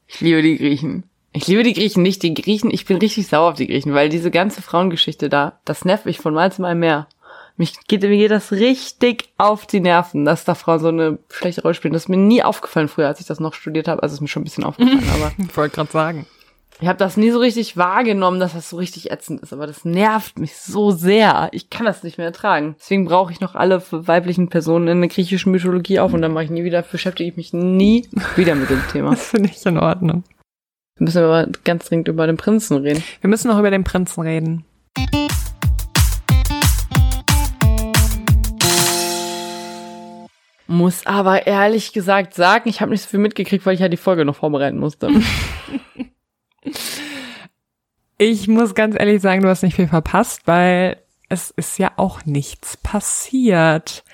Ich 0.06 0.20
liebe 0.20 0.42
die 0.42 0.58
Griechen. 0.58 1.04
Ich 1.32 1.46
liebe 1.46 1.62
die 1.62 1.72
Griechen, 1.72 2.02
nicht 2.02 2.22
die 2.22 2.34
Griechen. 2.34 2.70
Ich 2.70 2.84
bin 2.84 2.98
richtig 2.98 3.26
sauer 3.26 3.52
auf 3.52 3.56
die 3.56 3.66
Griechen, 3.66 3.94
weil 3.94 4.10
diese 4.10 4.30
ganze 4.30 4.60
Frauengeschichte 4.60 5.30
da, 5.30 5.58
das 5.64 5.86
nervt 5.86 6.04
mich 6.04 6.18
von 6.18 6.34
Mal 6.34 6.52
zu 6.52 6.60
Mal 6.60 6.74
mehr. 6.74 7.08
Mich 7.56 7.86
geht, 7.88 8.02
mir 8.02 8.18
geht 8.18 8.32
das 8.32 8.52
richtig 8.52 9.30
auf 9.38 9.66
die 9.66 9.80
Nerven, 9.80 10.26
dass 10.26 10.44
da 10.44 10.54
Frauen 10.54 10.78
so 10.78 10.88
eine 10.88 11.18
schlechte 11.30 11.62
Rolle 11.62 11.72
spielen. 11.72 11.94
Das 11.94 12.02
ist 12.02 12.08
mir 12.10 12.18
nie 12.18 12.42
aufgefallen 12.42 12.88
früher, 12.88 13.06
als 13.06 13.20
ich 13.20 13.26
das 13.26 13.40
noch 13.40 13.54
studiert 13.54 13.88
habe. 13.88 14.02
Also 14.02 14.12
ist 14.12 14.20
mir 14.20 14.28
schon 14.28 14.42
ein 14.42 14.44
bisschen 14.44 14.64
aufgefallen, 14.64 15.08
aber 15.14 15.32
Ich 15.38 15.56
wollte 15.56 15.76
gerade 15.76 15.90
sagen. 15.90 16.26
Ich 16.84 16.88
habe 16.88 16.98
das 16.98 17.16
nie 17.16 17.30
so 17.30 17.38
richtig 17.38 17.78
wahrgenommen, 17.78 18.40
dass 18.40 18.52
das 18.52 18.68
so 18.68 18.76
richtig 18.76 19.10
ätzend 19.10 19.40
ist. 19.40 19.54
Aber 19.54 19.66
das 19.66 19.86
nervt 19.86 20.38
mich 20.38 20.54
so 20.54 20.90
sehr. 20.90 21.48
Ich 21.52 21.70
kann 21.70 21.86
das 21.86 22.02
nicht 22.02 22.18
mehr 22.18 22.26
ertragen. 22.26 22.76
Deswegen 22.78 23.06
brauche 23.06 23.32
ich 23.32 23.40
noch 23.40 23.54
alle 23.54 23.82
weiblichen 23.90 24.50
Personen 24.50 24.88
in 24.88 25.00
der 25.00 25.08
griechischen 25.08 25.50
Mythologie 25.50 25.98
auf 25.98 26.12
und 26.12 26.20
dann 26.20 26.34
mache 26.34 26.44
ich 26.44 26.50
nie 26.50 26.62
wieder, 26.62 26.82
beschäftige 26.82 27.30
ich 27.30 27.38
mich 27.38 27.54
nie 27.54 28.06
wieder 28.36 28.54
mit 28.54 28.68
dem 28.68 28.82
Thema. 28.92 29.10
Das 29.14 29.30
finde 29.30 29.48
ich 29.48 29.64
in 29.64 29.78
Ordnung. 29.78 30.24
Wir 30.98 31.04
müssen 31.06 31.22
aber 31.22 31.46
ganz 31.64 31.86
dringend 31.86 32.08
über 32.08 32.26
den 32.26 32.36
Prinzen 32.36 32.76
reden. 32.76 33.02
Wir 33.22 33.30
müssen 33.30 33.48
noch 33.48 33.58
über 33.58 33.70
den 33.70 33.84
Prinzen 33.84 34.20
reden. 34.20 34.66
Muss 40.66 41.06
aber 41.06 41.46
ehrlich 41.46 41.94
gesagt 41.94 42.34
sagen, 42.34 42.68
ich 42.68 42.82
habe 42.82 42.90
nicht 42.90 43.00
so 43.00 43.08
viel 43.08 43.20
mitgekriegt, 43.20 43.64
weil 43.64 43.72
ich 43.72 43.80
ja 43.80 43.88
die 43.88 43.96
Folge 43.96 44.26
noch 44.26 44.36
vorbereiten 44.36 44.78
musste. 44.78 45.08
Ich 48.18 48.46
muss 48.48 48.74
ganz 48.74 48.94
ehrlich 48.98 49.20
sagen, 49.20 49.42
du 49.42 49.48
hast 49.48 49.62
nicht 49.62 49.74
viel 49.76 49.88
verpasst, 49.88 50.42
weil 50.46 50.98
es 51.28 51.50
ist 51.50 51.78
ja 51.78 51.92
auch 51.96 52.24
nichts 52.24 52.76
passiert. 52.76 54.04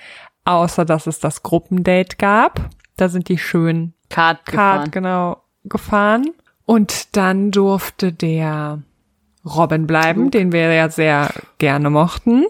Außer, 0.43 0.85
dass 0.85 1.05
es 1.07 1.19
das 1.19 1.43
Gruppendate 1.43 2.17
gab. 2.17 2.69
Da 2.97 3.09
sind 3.09 3.29
die 3.29 3.37
schön 3.37 3.93
Kart 4.09 4.45
Kart 4.45 4.85
gefahren. 4.85 4.91
genau 4.91 5.43
gefahren. 5.65 6.25
Und 6.65 7.15
dann 7.15 7.51
durfte 7.51 8.11
der 8.11 8.81
Robin 9.45 9.85
bleiben, 9.87 10.21
Luke. 10.25 10.31
den 10.31 10.51
wir 10.51 10.71
ja 10.73 10.89
sehr 10.89 11.31
gerne 11.59 11.89
mochten. 11.89 12.45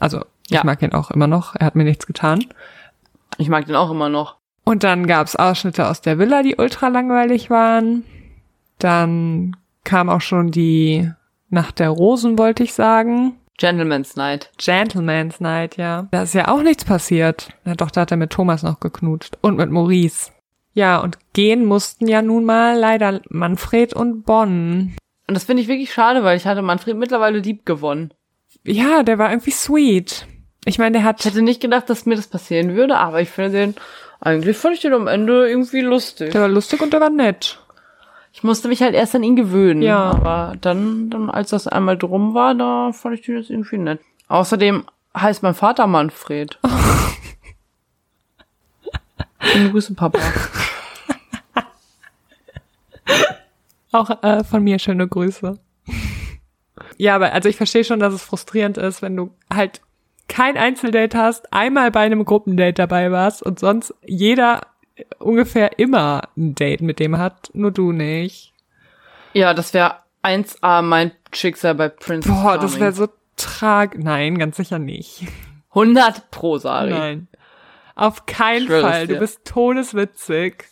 Also 0.00 0.24
ich 0.46 0.56
Ja. 0.56 0.64
mag 0.64 0.82
ihn 0.82 0.92
auch 0.94 1.10
immer 1.10 1.26
noch. 1.26 1.54
Er 1.54 1.66
hat 1.66 1.76
mir 1.76 1.84
nichts 1.84 2.06
getan. 2.06 2.44
Ich 3.38 3.48
mag 3.48 3.66
den 3.66 3.76
auch 3.76 3.90
immer 3.90 4.08
noch. 4.08 4.36
Und 4.64 4.82
dann 4.84 5.06
gab's 5.06 5.36
Ausschnitte 5.36 5.86
aus 5.88 6.00
der 6.00 6.18
Villa, 6.18 6.42
die 6.42 6.56
ultra 6.56 6.88
langweilig 6.88 7.50
waren. 7.50 8.04
Dann 8.78 9.56
kam 9.84 10.08
auch 10.08 10.20
schon 10.20 10.50
die 10.50 11.10
Nacht 11.50 11.78
der 11.78 11.90
Rosen, 11.90 12.38
wollte 12.38 12.62
ich 12.62 12.74
sagen. 12.74 13.36
Gentleman's 13.56 14.14
Night. 14.14 14.50
Gentleman's 14.56 15.40
Night, 15.40 15.76
ja. 15.76 16.06
Da 16.12 16.22
ist 16.22 16.34
ja 16.34 16.48
auch 16.48 16.62
nichts 16.62 16.84
passiert. 16.84 17.48
Na 17.64 17.74
doch, 17.74 17.90
da 17.90 18.02
hat 18.02 18.10
er 18.12 18.16
mit 18.16 18.30
Thomas 18.30 18.62
noch 18.62 18.78
geknutscht. 18.80 19.36
Und 19.40 19.56
mit 19.56 19.70
Maurice. 19.70 20.30
Ja, 20.74 20.98
und 20.98 21.18
gehen 21.32 21.64
mussten 21.64 22.06
ja 22.06 22.22
nun 22.22 22.44
mal 22.44 22.78
leider 22.78 23.20
Manfred 23.30 23.94
und 23.94 24.22
Bonn. 24.22 24.94
Und 25.26 25.34
das 25.34 25.44
finde 25.44 25.62
ich 25.62 25.68
wirklich 25.68 25.92
schade, 25.92 26.22
weil 26.22 26.36
ich 26.36 26.46
hatte 26.46 26.62
Manfred 26.62 26.96
mittlerweile 26.96 27.40
lieb 27.40 27.66
gewonnen. 27.66 28.14
Ja, 28.64 29.02
der 29.02 29.18
war 29.18 29.30
irgendwie 29.30 29.50
sweet. 29.50 30.26
Ich 30.64 30.78
meine, 30.78 30.92
der 30.92 31.00
Ich 31.00 31.06
hat, 31.06 31.24
hätte 31.24 31.42
nicht 31.42 31.60
gedacht, 31.60 31.90
dass 31.90 32.06
mir 32.06 32.14
das 32.14 32.28
passieren 32.28 32.76
würde, 32.76 32.96
aber 32.96 33.20
ich 33.20 33.30
finde 33.30 33.50
den, 33.50 33.74
eigentlich 34.20 34.56
fand 34.56 34.74
ich 34.76 34.82
den 34.82 34.92
am 34.92 35.06
Ende 35.06 35.48
irgendwie 35.48 35.80
lustig. 35.80 36.30
der 36.30 36.42
war 36.42 36.48
lustig 36.48 36.80
und 36.80 36.92
der 36.92 37.00
war 37.00 37.10
nett. 37.10 37.58
Ich 38.38 38.44
musste 38.44 38.68
mich 38.68 38.82
halt 38.82 38.94
erst 38.94 39.16
an 39.16 39.24
ihn 39.24 39.34
gewöhnen. 39.34 39.82
Ja. 39.82 40.12
Aber 40.12 40.54
dann, 40.60 41.10
dann, 41.10 41.28
als 41.28 41.50
das 41.50 41.66
einmal 41.66 41.98
drum 41.98 42.34
war, 42.34 42.54
da 42.54 42.92
fand 42.92 43.18
ich 43.18 43.22
den 43.22 43.36
jetzt 43.36 43.50
irgendwie 43.50 43.78
nett. 43.78 43.98
Außerdem 44.28 44.84
heißt 45.16 45.42
mein 45.42 45.54
Vater 45.54 45.88
Manfred. 45.88 46.56
Schöne 49.40 49.72
Grüße, 49.72 49.92
Papa. 49.94 50.20
Auch 53.90 54.22
äh, 54.22 54.44
von 54.44 54.62
mir 54.62 54.78
schöne 54.78 55.08
Grüße. 55.08 55.58
Ja, 56.96 57.16
aber 57.16 57.32
also 57.32 57.48
ich 57.48 57.56
verstehe 57.56 57.82
schon, 57.82 57.98
dass 57.98 58.14
es 58.14 58.22
frustrierend 58.22 58.78
ist, 58.78 59.02
wenn 59.02 59.16
du 59.16 59.34
halt 59.52 59.80
kein 60.28 60.56
Einzeldate 60.56 61.18
hast, 61.18 61.52
einmal 61.52 61.90
bei 61.90 62.02
einem 62.02 62.24
Gruppendate 62.24 62.74
dabei 62.74 63.10
warst 63.10 63.42
und 63.42 63.58
sonst 63.58 63.94
jeder 64.06 64.60
ungefähr 65.18 65.78
immer 65.78 66.28
ein 66.36 66.54
Date 66.54 66.80
mit 66.80 66.98
dem 66.98 67.18
hat, 67.18 67.50
nur 67.52 67.70
du 67.70 67.92
nicht. 67.92 68.52
Ja, 69.32 69.54
das 69.54 69.74
wäre 69.74 69.96
1A 70.22 70.82
mein 70.82 71.12
Schicksal 71.32 71.74
bei 71.74 71.88
Prince 71.88 72.28
Boah, 72.28 72.58
das 72.58 72.80
wäre 72.80 72.92
so 72.92 73.08
trag. 73.36 73.98
Nein, 73.98 74.38
ganz 74.38 74.56
sicher 74.56 74.78
nicht. 74.78 75.26
100 75.70 76.30
pro, 76.30 76.58
Sari. 76.58 76.90
Nein. 76.90 77.28
Auf 77.94 78.26
keinen 78.26 78.66
schwöre 78.66 78.78
es 78.78 78.82
Fall. 78.82 79.06
Du 79.06 79.18
bist 79.18 79.44
todeswitzig. 79.44 80.64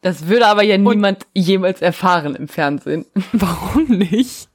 Das 0.00 0.28
würde 0.28 0.46
aber 0.46 0.62
ja 0.62 0.78
niemand 0.78 1.26
jemals 1.34 1.82
erfahren 1.82 2.34
im 2.34 2.48
Fernsehen. 2.48 3.06
Warum 3.32 3.84
nicht? 3.84 4.48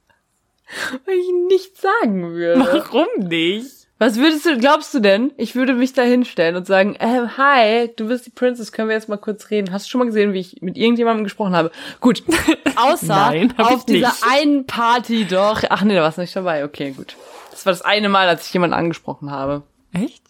Weil 1.04 1.14
ich 1.14 1.32
nichts 1.48 1.80
sagen 1.80 2.32
würde. 2.32 2.60
Warum 2.60 3.28
nicht? 3.28 3.75
Was 3.98 4.16
würdest 4.18 4.44
du, 4.44 4.58
glaubst 4.58 4.92
du 4.92 5.00
denn? 5.00 5.32
Ich 5.38 5.54
würde 5.54 5.72
mich 5.72 5.94
da 5.94 6.02
hinstellen 6.02 6.54
und 6.56 6.66
sagen, 6.66 6.96
äh, 6.96 7.28
hi, 7.38 7.88
du 7.96 8.08
bist 8.08 8.26
die 8.26 8.30
Princess, 8.30 8.70
können 8.70 8.88
wir 8.90 8.94
jetzt 8.94 9.08
mal 9.08 9.16
kurz 9.16 9.48
reden? 9.50 9.72
Hast 9.72 9.86
du 9.86 9.90
schon 9.90 10.00
mal 10.00 10.04
gesehen, 10.04 10.34
wie 10.34 10.40
ich 10.40 10.60
mit 10.60 10.76
irgendjemandem 10.76 11.24
gesprochen 11.24 11.56
habe? 11.56 11.70
Gut. 12.00 12.22
Außer 12.76 13.06
Nein, 13.06 13.54
hab 13.56 13.72
auf 13.72 13.78
ich 13.78 13.84
dieser 13.86 14.08
nicht. 14.08 14.24
einen 14.30 14.66
Party 14.66 15.24
doch. 15.24 15.62
Ach 15.70 15.82
nee, 15.82 15.94
da 15.94 16.02
warst 16.02 16.18
du 16.18 16.22
nicht 16.22 16.36
dabei. 16.36 16.64
Okay, 16.66 16.90
gut. 16.90 17.16
Das 17.50 17.64
war 17.64 17.72
das 17.72 17.80
eine 17.80 18.10
Mal, 18.10 18.28
als 18.28 18.46
ich 18.46 18.52
jemanden 18.52 18.74
angesprochen 18.74 19.30
habe. 19.30 19.62
Echt? 19.94 20.22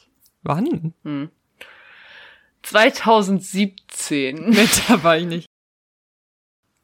Wann? 0.44 0.92
2017. 2.62 4.50
Nee, 4.50 4.68
da 4.88 5.02
war 5.02 5.16
ich 5.18 5.26
nicht. 5.26 5.46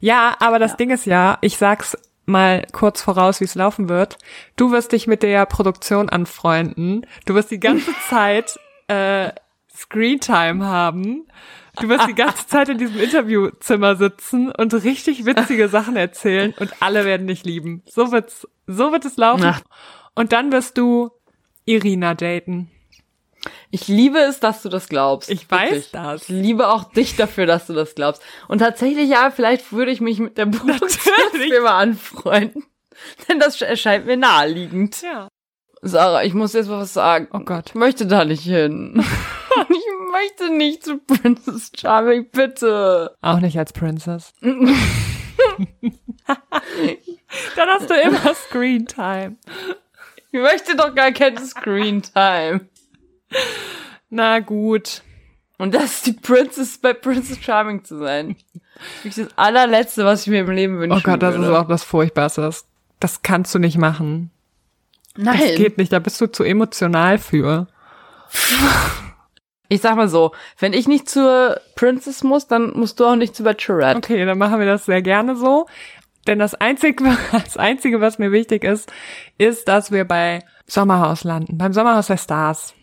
Ja, 0.01 0.35
aber 0.41 0.59
das 0.59 0.73
Ja. 0.73 0.77
Ding 0.79 0.91
ist 0.91 1.07
ja, 1.07 1.39
ich 1.43 1.57
sag's 1.57 1.97
mal 2.25 2.67
kurz 2.73 3.03
voraus, 3.03 3.41
wie 3.41 3.45
es 3.45 3.55
laufen 3.55 3.89
wird. 3.89 4.19
Du 4.57 4.71
wirst 4.73 4.93
dich 4.93 5.07
mit 5.07 5.23
der 5.23 5.47
Produktion 5.47 6.09
anfreunden. 6.09 7.07
Du 7.27 7.35
wirst 7.35 7.51
die 7.51 7.61
ganze 7.61 7.93
Zeit 8.09 8.59
äh, 8.89 9.31
Screentime 9.75 10.65
haben. 10.65 11.27
Du 11.81 11.89
wirst 11.89 12.07
die 12.07 12.15
ganze 12.15 12.47
Zeit 12.47 12.69
in 12.69 12.79
diesem 12.79 13.01
Interviewzimmer 13.01 13.97
sitzen 13.97 14.53
und 14.53 14.75
richtig 14.75 15.25
witzige 15.25 15.69
Sachen 15.69 15.97
erzählen 15.97 16.55
und 16.59 16.83
alle 16.83 17.07
werden 17.07 17.27
dich 17.27 17.45
lieben. 17.45 17.83
So 17.87 18.13
wird's, 18.13 18.47
so 18.67 18.93
wird 18.93 19.07
es 19.07 19.17
laufen. 19.17 19.55
Und 20.15 20.33
dann 20.33 20.53
wirst 20.53 20.77
du 20.77 21.11
Irina 21.65 22.15
daten. 22.15 22.71
Ich 23.71 23.89
liebe 23.89 24.19
es, 24.19 24.41
dass 24.41 24.63
du 24.63 24.69
das 24.69 24.89
glaubst. 24.89 25.31
Ich 25.31 25.51
weiß 25.51 25.71
Wirklich. 25.71 25.91
das. 25.91 26.23
Ich 26.23 26.29
liebe 26.29 26.69
auch 26.69 26.85
dich 26.85 27.17
dafür, 27.17 27.47
dass 27.47 27.67
du 27.67 27.73
das 27.73 27.95
glaubst. 27.95 28.23
Und 28.49 28.59
tatsächlich, 28.59 29.09
ja, 29.09 29.31
vielleicht 29.31 29.73
würde 29.73 29.91
ich 29.91 30.01
mich 30.01 30.19
mit 30.19 30.39
der 30.39 30.47
Produktionsfirma 30.47 31.79
anfreunden. 31.79 32.65
Denn 33.29 33.41
das 33.41 33.61
erscheint 33.61 34.07
mir 34.07 34.17
naheliegend. 34.17 35.03
Ja. 35.03 35.29
Sarah, 35.81 36.23
ich 36.23 36.35
muss 36.35 36.53
jetzt 36.53 36.69
mal 36.69 36.81
was 36.81 36.95
sagen. 36.95 37.29
Oh 37.33 37.41
Gott. 37.41 37.71
Ich 37.71 37.75
möchte 37.75 38.07
da 38.07 38.25
nicht 38.25 38.45
hin. 38.45 39.05
ich 39.69 40.13
möchte 40.13 40.55
nicht 40.55 40.85
zu 40.85 40.99
Princess 40.99 41.73
Charming, 41.77 42.31
bitte. 42.31 43.17
Auch 43.21 43.41
nicht 43.41 43.59
als 43.59 43.73
Princess. 43.73 44.33
Dann 47.57 47.69
hast 47.69 47.91
du 47.91 47.95
immer 47.95 48.35
Screen 48.35 48.87
Time. 48.87 49.37
Ich 50.31 50.41
möchte 50.41 50.77
doch 50.77 50.95
gar 50.95 51.11
keine 51.11 51.45
Screen 51.45 52.03
Time. 52.03 52.69
Na 54.11 54.41
gut. 54.41 55.03
Und 55.59 55.75
das 55.75 55.85
ist 55.85 56.07
die 56.07 56.13
Princess 56.13 56.79
bei 56.79 56.93
Princess 56.93 57.39
Charming 57.39 57.85
zu 57.85 57.99
sein. 57.99 58.37
Das 59.05 59.17
ist 59.17 59.31
das 59.31 59.39
allerletzte, 59.39 60.05
was 60.05 60.23
ich 60.23 60.29
mir 60.29 60.41
im 60.41 60.51
Leben 60.51 60.79
wünsche. 60.79 60.99
Oh 60.99 61.01
Gott, 61.03 61.23
das 61.23 61.37
ist 61.37 61.47
auch 61.47 61.69
das 61.69 61.85
Furchtbarste. 61.85 62.41
Das, 62.41 62.67
das 63.01 63.23
kannst 63.23 63.55
du 63.55 63.59
nicht 63.59 63.79
machen. 63.79 64.31
Nein. 65.17 65.39
Das 65.39 65.55
geht 65.57 65.79
nicht, 65.79 65.93
da 65.93 65.99
bist 65.99 66.21
du 66.21 66.27
zu 66.27 66.43
emotional 66.43 67.19
für. 67.19 67.69
Ich 69.69 69.81
sag 69.83 69.97
mal 69.97 70.09
so, 70.09 70.33
wenn 70.59 70.73
ich 70.73 70.89
nicht 70.89 71.09
zur 71.09 71.61
Princess 71.77 72.23
muss, 72.25 72.47
dann 72.47 72.73
musst 72.73 72.99
du 72.99 73.07
auch 73.07 73.17
nicht 73.17 73.37
zur 73.37 73.45
Bachelorette. 73.45 73.99
Okay, 73.99 74.25
dann 74.25 74.39
machen 74.39 74.59
wir 74.59 74.67
das 74.67 74.87
sehr 74.87 75.03
gerne 75.03 75.37
so. 75.37 75.67
Denn 76.27 76.39
das 76.39 76.55
Einzige, 76.55 77.05
das 77.33 77.57
Einzige, 77.57 78.01
was 78.01 78.19
mir 78.19 78.33
wichtig 78.33 78.65
ist, 78.65 78.93
ist, 79.39 79.69
dass 79.69 79.93
wir 79.93 80.05
bei 80.05 80.41
Sommerhaus 80.67 81.25
landen. 81.25 81.59
Beim 81.59 81.73
Sommerhaus 81.73 82.07
der 82.07 82.17
Stars. 82.17 82.75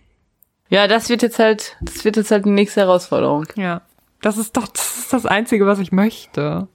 Ja, 0.70 0.88
das 0.88 1.10
wird 1.10 1.22
jetzt 1.22 1.40
halt, 1.40 1.78
das 1.82 2.06
wird 2.06 2.18
jetzt 2.18 2.32
halt 2.32 2.46
die 2.46 2.52
nächste 2.52 2.82
Herausforderung. 2.82 3.48
Ja. 3.56 3.82
Das 4.22 4.38
ist 4.38 4.56
doch, 4.56 4.68
das 4.68 5.00
ist 5.00 5.14
das 5.14 5.26
Einzige, 5.26 5.66
was 5.66 5.80
ich 5.80 5.92
möchte. 5.92 6.68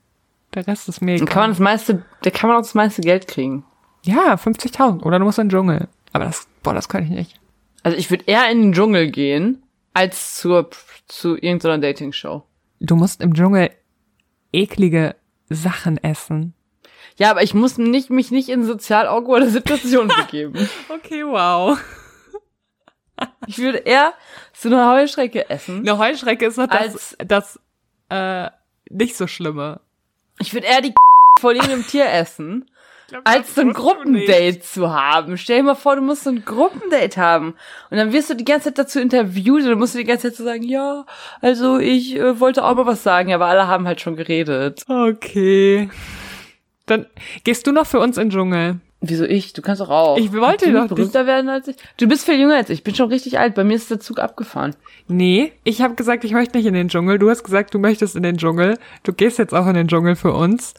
Der 0.55 0.67
Rest 0.67 0.89
ist 0.89 1.01
mir 1.01 1.17
Dann 1.19 1.27
kann 1.27 1.43
man 1.43 1.51
das 1.51 1.59
meiste, 1.59 2.05
da 2.23 2.31
kann 2.31 2.49
man 2.49 2.59
auch 2.59 2.63
das 2.63 2.75
meiste 2.75 3.03
Geld 3.03 3.29
kriegen. 3.29 3.65
Ja, 4.03 4.35
50.000. 4.35 5.03
Oder 5.03 5.19
du 5.19 5.25
musst 5.25 5.39
in 5.39 5.49
den 5.49 5.51
Dschungel. 5.51 5.89
Aber 6.13 6.25
das, 6.25 6.47
boah, 6.63 6.75
das 6.75 6.89
kann 6.89 7.05
ich 7.05 7.11
nicht. 7.11 7.41
Also 7.83 7.99
ich 7.99 8.11
würde 8.11 8.25
eher 8.27 8.51
in 8.51 8.63
den 8.63 8.73
Dschungel 8.73 9.11
gehen, 9.11 9.63
als 9.93 10.37
zur, 10.37 10.71
zu 11.07 11.37
irgendeiner 11.37 11.79
Dating-Show. 11.79 12.43
Du 12.81 12.97
musst 12.97 13.21
im 13.21 13.35
Dschungel 13.35 13.71
eklige 14.53 15.17
Sachen 15.49 16.03
essen. 16.03 16.55
Ja, 17.17 17.31
aber 17.31 17.43
ich 17.43 17.55
muss 17.55 17.79
nicht, 17.79 18.11
mich 18.11 18.31
nicht 18.31 18.49
in 18.49 18.65
sozial 18.65 19.07
awkwarde 19.07 19.49
Situationen 19.51 20.13
begeben. 20.17 20.69
Okay, 20.89 21.25
wow. 21.25 21.79
Ich 23.47 23.59
würde 23.59 23.79
eher 23.79 24.15
so 24.53 24.69
eine 24.69 24.91
Heuschrecke 24.91 25.51
essen. 25.51 25.81
Eine 25.81 25.99
Heuschrecke 25.99 26.47
ist 26.47 26.57
noch 26.57 26.67
das, 26.67 27.17
das 27.19 27.61
äh, 28.09 28.51
nicht 28.91 29.17
so 29.17 29.27
Schlimme. 29.27 29.81
Ich 30.39 30.55
würde 30.55 30.67
eher 30.67 30.81
die 30.81 30.95
vor 31.41 31.53
irgendeinem 31.53 31.87
Tier 31.87 32.11
essen, 32.11 32.71
als 33.25 33.55
so 33.55 33.61
ein 33.61 33.73
Gruppendate 33.73 34.61
zu 34.61 34.93
haben. 34.93 35.37
Stell 35.37 35.59
dir 35.59 35.65
mal 35.65 35.75
vor, 35.75 35.97
du 35.97 36.03
musst 36.03 36.25
so 36.25 36.31
ein 36.31 36.45
Gruppendate 36.45 37.21
haben. 37.21 37.55
Und 37.91 37.99
dann 37.99 38.13
wirst 38.13 38.31
du 38.31 38.35
die 38.35 38.45
ganze 38.45 38.71
Zeit 38.71 38.79
dazu 38.79 38.99
interviewt 38.99 39.63
und 39.63 39.69
dann 39.69 39.79
musst 39.79 39.95
du 39.95 39.99
die 39.99 40.05
ganze 40.05 40.29
Zeit 40.29 40.37
so 40.37 40.45
sagen, 40.45 40.63
ja, 40.63 41.05
also 41.41 41.79
ich 41.79 42.17
äh, 42.17 42.41
wollte 42.41 42.65
auch 42.65 42.75
mal 42.75 42.87
was 42.87 43.03
sagen, 43.03 43.33
aber 43.33 43.47
alle 43.47 43.69
haben 43.69 43.87
halt 43.87 44.01
schon 44.01 44.17
geredet. 44.17 44.85
Okay. 44.89 45.91
Dann 46.87 47.07
gehst 47.45 47.67
du 47.67 47.73
noch 47.73 47.87
für 47.87 48.01
uns 48.01 48.17
in 48.17 48.29
den 48.29 48.31
Dschungel. 48.31 48.81
Wieso 49.09 49.25
ich? 49.25 49.53
Du 49.53 49.63
kannst 49.63 49.81
doch 49.81 49.91
auch. 49.91 50.17
Ich 50.17 50.33
wollte 50.33 50.73
doch 50.73 50.83
nicht 50.83 50.95
berühmter 50.95 51.27
werden 51.27 51.49
als 51.51 51.69
ich. 51.69 51.77
Du 51.99 52.07
bist 52.09 52.25
viel 52.25 52.39
jünger 52.39 52.57
als 52.57 52.71
ich. 52.71 52.79
Ich 52.79 52.85
bin 52.85 52.95
schon 52.95 53.09
richtig 53.11 53.39
alt. 53.39 53.55
Bei 53.55 53.65
mir 53.65 53.75
ist 53.77 53.91
der 53.91 54.01
Zug 54.01 54.19
abgefahren. 54.19 54.75
Nee, 55.09 55.53
ich 55.65 55.83
habe 55.83 55.95
gesagt, 55.95 56.25
ich 56.25 56.33
möchte 56.33 56.57
nicht 56.57 56.67
in 56.67 56.75
den 56.75 56.89
Dschungel. 56.89 57.19
Du 57.19 57.29
hast 57.29 57.45
gesagt, 57.45 57.75
du 57.75 57.79
möchtest 57.79 58.17
in 58.17 58.23
den 58.23 58.39
Dschungel. 58.39 58.79
Du 59.03 59.13
gehst 59.13 59.39
jetzt 59.39 59.53
auch 59.55 59.67
in 59.67 59.75
den 59.75 59.89
Dschungel 59.89 60.17
für 60.17 60.33
uns. 60.33 60.75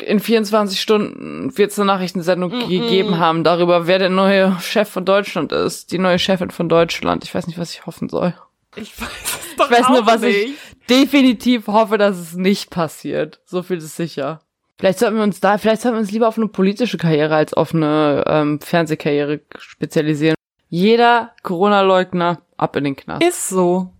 In 0.00 0.20
24 0.20 0.80
Stunden 0.80 1.56
wird 1.56 1.70
es 1.70 1.78
eine 1.78 1.86
Nachrichtensendung 1.86 2.50
gegeben 2.50 3.18
haben 3.18 3.44
darüber, 3.44 3.86
wer 3.86 3.98
der 3.98 4.10
neue 4.10 4.58
Chef 4.60 4.88
von 4.88 5.04
Deutschland 5.06 5.52
ist. 5.52 5.90
Die 5.90 5.98
neue 5.98 6.18
Chefin 6.18 6.50
von 6.50 6.68
Deutschland. 6.68 7.24
Ich 7.24 7.34
weiß 7.34 7.46
nicht, 7.46 7.58
was 7.58 7.72
ich 7.72 7.86
hoffen 7.86 8.08
soll. 8.08 8.34
Ich 8.76 9.00
weiß 9.00 9.08
es 9.24 9.56
doch 9.56 9.70
Ich 9.70 9.78
weiß 9.78 9.88
nur, 9.88 10.06
was 10.06 10.20
nicht. 10.20 10.36
ich 10.36 10.56
definitiv 10.90 11.66
hoffe, 11.66 11.96
dass 11.96 12.18
es 12.18 12.34
nicht 12.34 12.70
passiert. 12.70 13.40
So 13.46 13.62
viel 13.62 13.78
ist 13.78 13.96
sicher. 13.96 14.40
Vielleicht 14.78 14.98
sollten 14.98 15.16
wir 15.16 15.22
uns 15.22 15.40
da, 15.40 15.56
vielleicht 15.58 15.82
sollten 15.82 15.96
wir 15.96 16.00
uns 16.00 16.10
lieber 16.10 16.28
auf 16.28 16.36
eine 16.36 16.48
politische 16.48 16.98
Karriere 16.98 17.34
als 17.34 17.54
auf 17.54 17.74
eine 17.74 18.24
ähm, 18.26 18.60
Fernsehkarriere 18.60 19.40
spezialisieren. 19.58 20.36
Jeder 20.68 21.32
Corona-Leugner 21.42 22.42
ab 22.56 22.76
in 22.76 22.84
den 22.84 22.96
Knast. 22.96 23.22
Ist 23.24 23.48
so. 23.48 23.92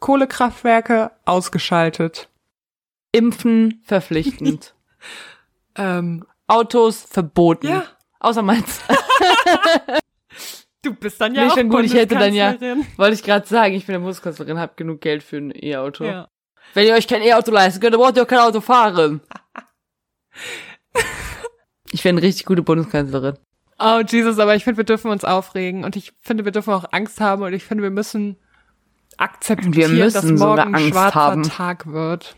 Kohlekraftwerke 0.00 1.12
ausgeschaltet. 1.24 2.28
Impfen 3.12 3.82
verpflichtend. 3.84 4.74
Ähm, 5.78 6.24
Autos 6.46 7.02
verboten. 7.02 7.68
ja, 7.68 7.84
Außer 8.18 8.40
meins. 8.40 8.80
du 10.82 10.94
bist 10.94 11.20
dann 11.20 11.34
ja 11.34 11.44
Nee, 11.44 11.50
auch 11.50 11.54
schon 11.54 11.68
gut, 11.68 11.84
ich 11.84 11.92
hätte 11.92 12.14
dann 12.14 12.32
ja-. 12.32 12.56
Wollte 12.96 13.14
ich 13.14 13.22
gerade 13.22 13.46
sagen, 13.46 13.74
ich 13.74 13.84
bin 13.84 13.92
der 13.92 14.00
Bundeskanzlerin, 14.00 14.58
hab 14.58 14.78
genug 14.78 15.02
Geld 15.02 15.22
für 15.22 15.36
ein 15.36 15.52
E-Auto. 15.54 16.04
Ja. 16.04 16.28
Wenn 16.72 16.86
ihr 16.86 16.94
euch 16.94 17.06
kein 17.06 17.22
E-Auto 17.22 17.50
leisten 17.52 17.80
könnt, 17.80 17.92
dann 17.92 18.00
braucht 18.00 18.16
ihr 18.16 18.22
auch 18.22 18.26
kein 18.26 18.38
Auto 18.38 18.60
fahren. 18.62 19.20
Ich 21.92 22.04
wäre 22.04 22.14
eine 22.14 22.22
richtig 22.22 22.46
gute 22.46 22.62
Bundeskanzlerin. 22.62 23.36
Oh 23.78 24.00
Jesus, 24.06 24.38
aber 24.38 24.54
ich 24.56 24.64
finde, 24.64 24.78
wir 24.78 24.84
dürfen 24.84 25.10
uns 25.10 25.24
aufregen 25.24 25.84
und 25.84 25.96
ich 25.96 26.12
finde, 26.22 26.44
wir 26.44 26.52
dürfen 26.52 26.72
auch 26.72 26.84
Angst 26.92 27.20
haben 27.20 27.42
und 27.42 27.52
ich 27.52 27.64
finde, 27.64 27.82
wir 27.82 27.90
müssen 27.90 28.36
akzeptieren, 29.18 29.74
Wir 29.74 29.88
müssen 29.88 30.36
dass 30.36 30.40
morgen 30.40 30.60
ein 30.60 30.74
Angst 30.74 30.88
schwarzer 30.88 31.14
haben. 31.20 31.42
Tag 31.42 31.86
wird. 31.86 32.36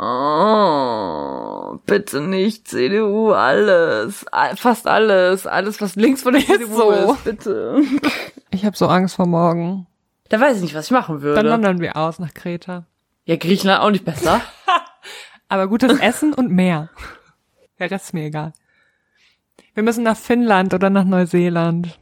Oh, 0.00 1.78
bitte 1.86 2.20
nicht 2.20 2.68
CDU, 2.68 3.32
alles. 3.32 4.24
Fast 4.54 4.86
alles. 4.86 5.46
Alles, 5.46 5.80
was 5.80 5.96
links 5.96 6.22
von 6.22 6.34
der 6.34 6.42
CDU 6.44 6.76
so. 6.76 6.90
ist, 6.92 7.24
bitte. 7.24 7.82
Ich 8.50 8.64
habe 8.64 8.76
so 8.76 8.86
Angst 8.86 9.16
vor 9.16 9.26
morgen. 9.26 9.86
Da 10.30 10.40
weiß 10.40 10.56
ich 10.56 10.62
nicht, 10.62 10.74
was 10.74 10.86
ich 10.86 10.90
machen 10.90 11.16
Dann 11.16 11.22
würde. 11.22 11.50
wandern 11.50 11.80
wir 11.80 11.96
aus 11.96 12.18
nach 12.18 12.32
Kreta. 12.32 12.86
Ja, 13.26 13.36
Griechenland 13.36 13.82
auch 13.82 13.90
nicht 13.90 14.06
besser. 14.06 14.40
Aber 15.48 15.68
gutes 15.68 15.98
Essen 16.00 16.32
und 16.32 16.50
mehr. 16.50 16.88
Der 17.78 17.90
Rest 17.90 18.06
ist 18.06 18.14
mir 18.14 18.24
egal. 18.24 18.52
Wir 19.74 19.82
müssen 19.82 20.02
nach 20.04 20.16
Finnland 20.16 20.74
oder 20.74 20.90
nach 20.90 21.04
Neuseeland. 21.04 21.98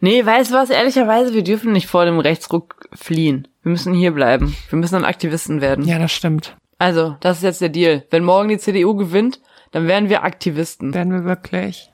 Nee, 0.00 0.24
weißt 0.24 0.50
du 0.50 0.54
was? 0.54 0.70
Ehrlicherweise, 0.70 1.34
wir 1.34 1.42
dürfen 1.42 1.72
nicht 1.72 1.86
vor 1.88 2.04
dem 2.04 2.20
Rechtsruck 2.20 2.88
fliehen. 2.92 3.48
Wir 3.62 3.70
müssen 3.70 3.94
hier 3.94 4.12
bleiben. 4.12 4.54
Wir 4.70 4.78
müssen 4.78 4.94
dann 4.94 5.04
Aktivisten 5.04 5.60
werden. 5.60 5.84
Ja, 5.86 5.98
das 5.98 6.12
stimmt. 6.12 6.56
Also, 6.78 7.16
das 7.20 7.38
ist 7.38 7.42
jetzt 7.42 7.60
der 7.60 7.70
Deal. 7.70 8.04
Wenn 8.10 8.24
morgen 8.24 8.48
die 8.48 8.58
CDU 8.58 8.94
gewinnt, 8.94 9.40
dann 9.72 9.88
werden 9.88 10.08
wir 10.08 10.22
Aktivisten. 10.22 10.94
Werden 10.94 11.12
wir 11.12 11.24
wirklich. 11.24 11.90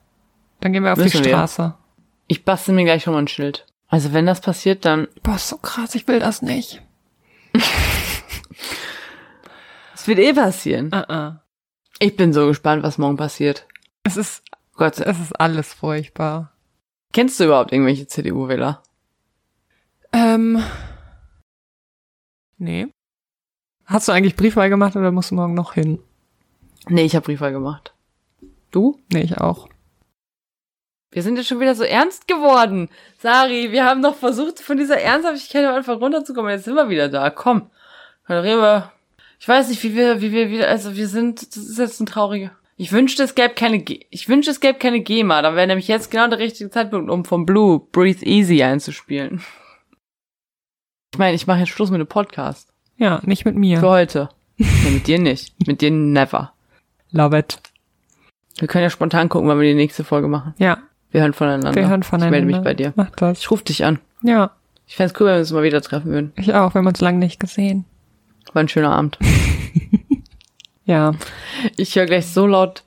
Dann 0.61 0.73
gehen 0.73 0.85
wir 0.85 0.93
auf 0.93 0.99
Müssen 0.99 1.23
die 1.23 1.29
wir. 1.29 1.37
Straße. 1.37 1.75
Ich 2.27 2.45
bastel 2.45 2.75
mir 2.75 2.85
gleich 2.85 3.05
schon 3.05 3.15
mal 3.15 3.21
ein 3.23 3.29
Schild. 3.29 3.67
Also, 3.89 4.13
wenn 4.13 4.27
das 4.27 4.41
passiert, 4.41 4.85
dann, 4.85 5.09
Boah, 5.23 5.37
ist 5.37 5.49
so 5.49 5.57
krass, 5.57 5.95
ich 5.95 6.07
will 6.07 6.19
das 6.19 6.43
nicht. 6.43 6.83
es 9.95 10.07
wird 10.07 10.19
eh 10.19 10.33
passieren. 10.33 10.89
Uh 10.89 10.97
-uh. 11.11 11.44
Ich 11.99 12.17
bin 12.17 12.33
so 12.33 12.47
gespannt, 12.47 12.83
was 12.83 12.99
morgen 12.99 13.17
passiert. 13.17 13.67
Es 14.03 14.17
ist, 14.17 14.43
Gott, 14.75 14.99
es 14.99 15.21
ist 15.21 15.41
alles 15.41 15.73
furchtbar. 15.73 16.53
kennst 17.13 17.39
du 17.39 17.45
überhaupt 17.45 17.73
irgendwelche 17.73 18.07
CDU-Wähler? 18.07 18.83
Ähm. 20.13 20.63
Nee. 22.59 22.89
Hast 23.87 24.09
du 24.09 24.13
eigentlich 24.13 24.37
Briefwahl 24.37 24.71
gemacht 24.71 24.97
oder 24.97 25.13
musst 25.13 25.31
du 25.31 25.35
morgen 25.35 25.55
noch 25.55 25.75
hin? 25.75 26.01
Nee, 26.89 27.05
ich 27.05 27.15
habe 27.15 27.25
Briefwahl 27.25 27.53
gemacht. 27.53 27.95
Du? 28.71 28.99
Nee, 29.13 29.23
ich 29.23 29.39
auch. 29.39 29.69
Wir 31.11 31.23
sind 31.23 31.37
jetzt 31.37 31.47
schon 31.47 31.61
wieder 31.61 31.77
so 31.77 31.85
ernst 31.85 32.27
geworden. 32.27 32.89
Sari, 33.19 33.71
wir 33.71 33.85
haben 33.85 34.03
doch 34.03 34.17
versucht, 34.17 34.59
von 34.61 34.77
dieser 34.77 35.01
Ernsthaftigkeit 35.01 35.65
am 35.65 35.77
Anfang 35.77 35.99
runterzukommen. 35.99 36.51
Jetzt 36.51 36.65
sind 36.65 36.75
wir 36.75 36.89
wieder 36.89 37.09
da. 37.09 37.31
Komm. 37.31 37.71
Dann 38.27 38.39
reden 38.39 38.61
wir. 38.61 38.91
Ich 39.45 39.49
weiß 39.49 39.69
nicht, 39.69 39.83
wie 39.83 39.95
wir, 39.95 40.23
wie 40.23 40.33
wir 40.33 40.49
wieder, 40.51 40.69
also 40.69 40.97
wir 40.97 41.07
sind, 41.07 41.55
das 41.55 41.65
ist 41.65 41.79
jetzt 41.79 42.01
ein 42.01 42.07
trauriger. 42.07 42.53
Ich 42.79 42.93
wünschte, 42.93 43.23
es 43.25 43.35
gäbe 43.35 43.53
keine, 43.53 43.79
G 43.79 44.07
ich 44.09 44.27
wünschte, 44.27 44.51
es 44.51 44.59
gäbe 44.59 44.79
keine 44.79 45.01
GEMA. 45.01 45.43
Dann 45.43 45.55
wäre 45.55 45.67
nämlich 45.67 45.87
jetzt 45.87 46.11
genau 46.11 46.29
der 46.29 46.39
richtige 46.39 46.71
Zeitpunkt, 46.71 47.11
um 47.11 47.27
vom 47.27 47.45
Blue 47.45 47.79
Breathe 47.93 48.25
Easy 48.25 48.63
einzuspielen. 48.63 49.43
Ich 51.13 51.19
meine, 51.19 51.35
ich 51.35 51.47
mache 51.47 51.59
jetzt 51.59 51.69
Schluss 51.69 51.91
mit 51.91 52.01
dem 52.01 52.07
Podcast. 52.07 52.73
Ja, 52.97 53.21
nicht 53.25 53.45
mit 53.45 53.55
mir. 53.55 53.81
Für 53.81 53.91
heute. 53.91 54.31
Nee, 54.57 54.91
mit 54.93 55.07
dir 55.09 55.19
nicht. 55.19 55.55
Mit 55.67 55.83
dir 55.83 55.91
never. 55.91 56.55
Love 57.11 57.39
it. 57.39 57.59
Wir 58.57 58.67
können 58.67 58.85
ja 58.85 58.89
spontan 58.89 59.29
gucken, 59.29 59.47
wann 59.51 59.61
wir 59.61 59.69
die 59.69 59.75
nächste 59.75 60.05
Folge 60.05 60.27
machen. 60.27 60.55
Ja, 60.57 60.79
Wir 61.11 61.21
hören 61.21 61.35
voneinander. 61.35 61.75
wir 61.75 61.87
hören 61.91 62.03
voneinander. 62.03 62.39
Ich 62.39 62.45
melde 62.47 62.57
mich 62.57 62.65
bei 62.65 62.73
dir. 62.73 62.95
Mach 62.97 63.11
das. 63.11 63.41
Ich 63.41 63.51
rufe 63.51 63.65
dich 63.65 63.85
an. 63.85 63.99
Ja, 64.23 64.53
Ich 64.87 64.97
fänd's 64.97 65.13
cool, 65.21 65.27
wenn 65.27 65.35
wir 65.35 65.41
uns 65.41 65.53
mal 65.53 65.65
wieder 65.65 65.83
treffen 65.83 66.11
würden. 66.13 66.33
ich 66.37 66.55
auch. 66.55 66.73
Wir 66.73 66.79
haben 66.79 66.87
uns 66.87 67.03
lange 67.03 67.19
nicht 67.19 67.39
gesehen. 67.39 67.85
War 68.55 68.63
ein 68.63 68.69
schöner 68.69 68.93
Abend. 68.93 69.19
Ja. 70.87 71.13
Ich 71.79 71.97
höre 71.97 72.05
gleich 72.05 72.27
so 72.27 72.47
laut 72.47 72.85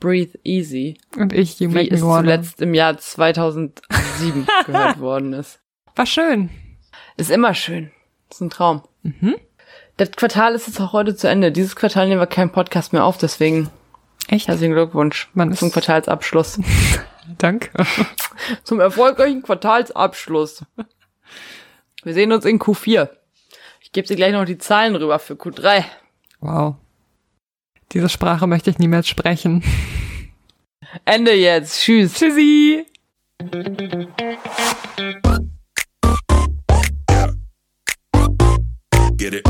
Breathe 0.00 0.38
Easy, 0.44 0.98
Und 1.16 1.32
ich, 1.32 1.58
You 1.60 1.70
wie 1.70 1.74
Make 1.76 1.94
es 1.94 2.02
Me 2.02 2.06
Wanna. 2.06 2.20
zuletzt 2.20 2.60
im 2.60 2.74
Jahr 2.74 2.98
2007 2.98 4.46
gehört 4.66 5.00
worden 5.00 5.32
ist. 5.32 5.58
War 5.96 6.04
schön. 6.04 6.50
Ist 7.16 7.30
immer 7.30 7.54
schön. 7.54 7.90
Ist 8.30 8.42
ein 8.42 8.50
Traum. 8.50 8.82
Das 9.96 10.10
Quartal 10.12 10.54
ist 10.54 10.66
jetzt 10.66 10.78
auch 10.78 10.92
heute 10.92 11.16
zu 11.16 11.26
Ende. 11.26 11.50
Dieses 11.50 11.74
Quartal 11.74 12.06
nehmen 12.08 12.20
wir 12.20 12.26
keinen 12.26 12.52
Podcast 12.52 12.92
mehr 12.92 13.04
auf, 13.04 13.16
deswegen 13.16 13.70
Echt? 14.28 14.46
herzlichen 14.46 14.74
Glückwunsch 14.74 15.30
Man 15.32 15.50
ist- 15.50 15.60
zum 15.60 15.72
Quartalsabschluss. 15.72 16.60
Danke. 17.38 17.70
zum 18.62 18.78
erfolgreichen 18.78 19.42
Quartalsabschluss. 19.42 20.64
Wir 22.04 22.12
sehen 22.12 22.30
uns 22.32 22.44
in 22.44 22.58
Q4. 22.58 23.08
Ich 23.88 23.92
gebe 23.92 24.06
dir 24.06 24.16
gleich 24.16 24.32
noch 24.32 24.44
die 24.44 24.58
Zahlen 24.58 24.94
rüber 24.96 25.18
für 25.18 25.32
Q3. 25.32 25.82
Wow. 26.40 26.74
Diese 27.92 28.10
Sprache 28.10 28.46
möchte 28.46 28.68
ich 28.68 28.78
niemals 28.78 29.08
sprechen. 29.08 29.64
Ende 31.06 31.32
jetzt. 31.32 31.80
Tschüss. 31.80 32.12
Tschüssi. 32.12 32.84
Get 39.16 39.32
it. 39.32 39.48